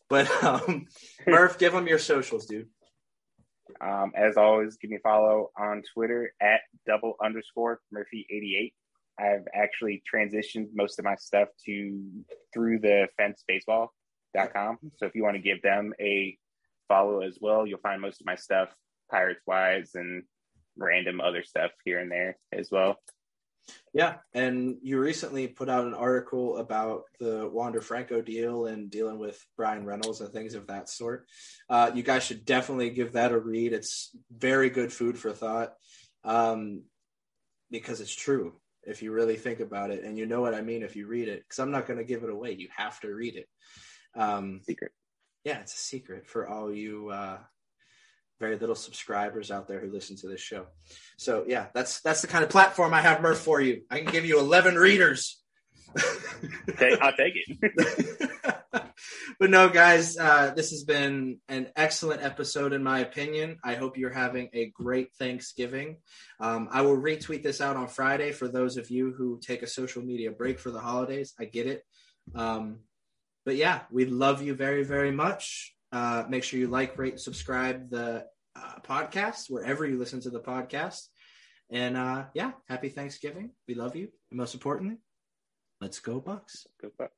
[0.09, 0.87] But um,
[1.27, 2.69] Murph, give them your socials, dude.
[3.81, 8.75] Um, as always, give me a follow on Twitter at double underscore Murphy eighty eight.
[9.19, 12.03] I've actually transitioned most of my stuff to
[12.53, 14.79] through the fencebaseball.com.
[14.97, 16.37] So if you want to give them a
[16.89, 18.69] follow as well, you'll find most of my stuff
[19.11, 20.23] Pirates wise and
[20.77, 22.97] random other stuff here and there as well.
[23.93, 29.19] Yeah, and you recently put out an article about the Wander Franco deal and dealing
[29.19, 31.27] with Bryan Reynolds and things of that sort.
[31.69, 33.75] Uh, you guys should definitely give that a read.
[33.75, 35.75] It's very good food for thought
[36.25, 36.83] um,
[37.71, 38.55] because it's true
[38.89, 41.29] if you really think about it, and you know what I mean if you read
[41.29, 41.41] it.
[41.41, 42.53] Because I'm not going to give it away.
[42.53, 43.49] You have to read it.
[44.15, 44.93] Um, secret.
[45.45, 47.39] Yeah, it's a secret for all you uh,
[48.41, 50.67] very little subscribers out there who listen to this show.
[51.17, 53.83] So yeah, that's that's the kind of platform I have Murph for you.
[53.91, 55.41] I can give you 11 readers.
[56.69, 58.31] okay, I'll take it.
[59.39, 63.59] but no, guys, uh, this has been an excellent episode in my opinion.
[63.63, 65.99] I hope you're having a great Thanksgiving.
[66.41, 69.69] Um, I will retweet this out on Friday for those of you who take a
[69.69, 71.35] social media break for the holidays.
[71.39, 71.85] I get it.
[72.35, 72.81] Um,
[73.45, 75.75] but yeah, we love you very, very much.
[75.93, 78.27] Uh, make sure you like, rate, subscribe the
[78.57, 81.07] uh, podcast wherever you listen to the podcast.
[81.71, 83.51] And uh, yeah, happy Thanksgiving.
[83.67, 84.09] We love you.
[84.31, 84.97] And most importantly,
[85.81, 86.67] let's go Bucs.
[86.83, 87.18] Go Bucs.